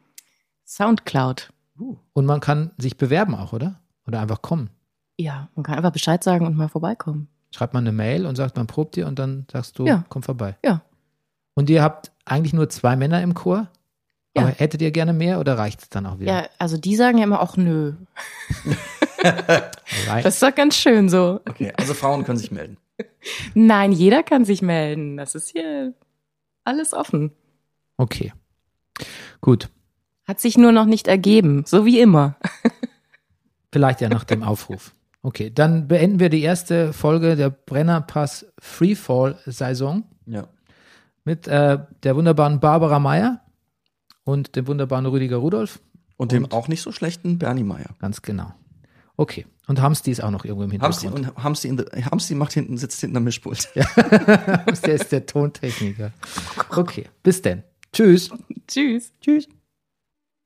[0.65, 1.51] Soundcloud.
[2.15, 3.81] Und man kann sich bewerben auch, oder?
[4.07, 4.71] Oder einfach kommen.
[5.19, 7.29] Ja, man kann einfach Bescheid sagen und mal vorbeikommen.
[7.55, 10.05] Schreibt man eine Mail und sagt, man probt dir und dann sagst du, Ja.
[10.09, 10.57] komm vorbei.
[10.65, 10.83] Ja.
[11.55, 13.69] Und ihr habt eigentlich nur zwei Männer im Chor?
[14.37, 14.43] Ja.
[14.43, 16.33] Aber hättet ihr gerne mehr oder reicht es dann auch wieder?
[16.33, 17.93] Ja, also die sagen ja immer auch nö.
[19.23, 21.41] Das ist doch ganz schön so.
[21.49, 22.77] Okay, also Frauen können sich melden.
[23.55, 25.17] Nein, jeder kann sich melden.
[25.17, 25.95] Das ist hier
[26.65, 27.31] alles offen.
[27.97, 28.33] Okay.
[29.41, 29.71] Gut.
[30.27, 32.37] Hat sich nur noch nicht ergeben, so wie immer.
[33.73, 34.95] Vielleicht ja nach dem Aufruf.
[35.25, 40.49] Okay, dann beenden wir die erste Folge der Brennerpass Freefall-Saison Ja.
[41.25, 43.41] mit äh, der wunderbaren Barbara Meyer
[44.25, 45.81] und dem wunderbaren Rüdiger Rudolf.
[46.19, 46.53] Und dem Und?
[46.53, 47.97] auch nicht so schlechten Bernie Meyer.
[48.01, 48.53] Ganz genau.
[49.17, 49.47] Okay.
[49.67, 51.37] Und Hamsti ist auch noch irgendwo im Hamsti Hintergrund.
[51.39, 53.71] und Hamsti, in the, Hamsti macht hinten, sitzt hinten am Mischpult.
[53.75, 56.13] der ist der Tontechniker.
[56.69, 57.63] Okay, bis denn.
[57.95, 58.29] Tschüss.
[58.69, 59.11] Tschüss.
[59.23, 59.49] Tschüss.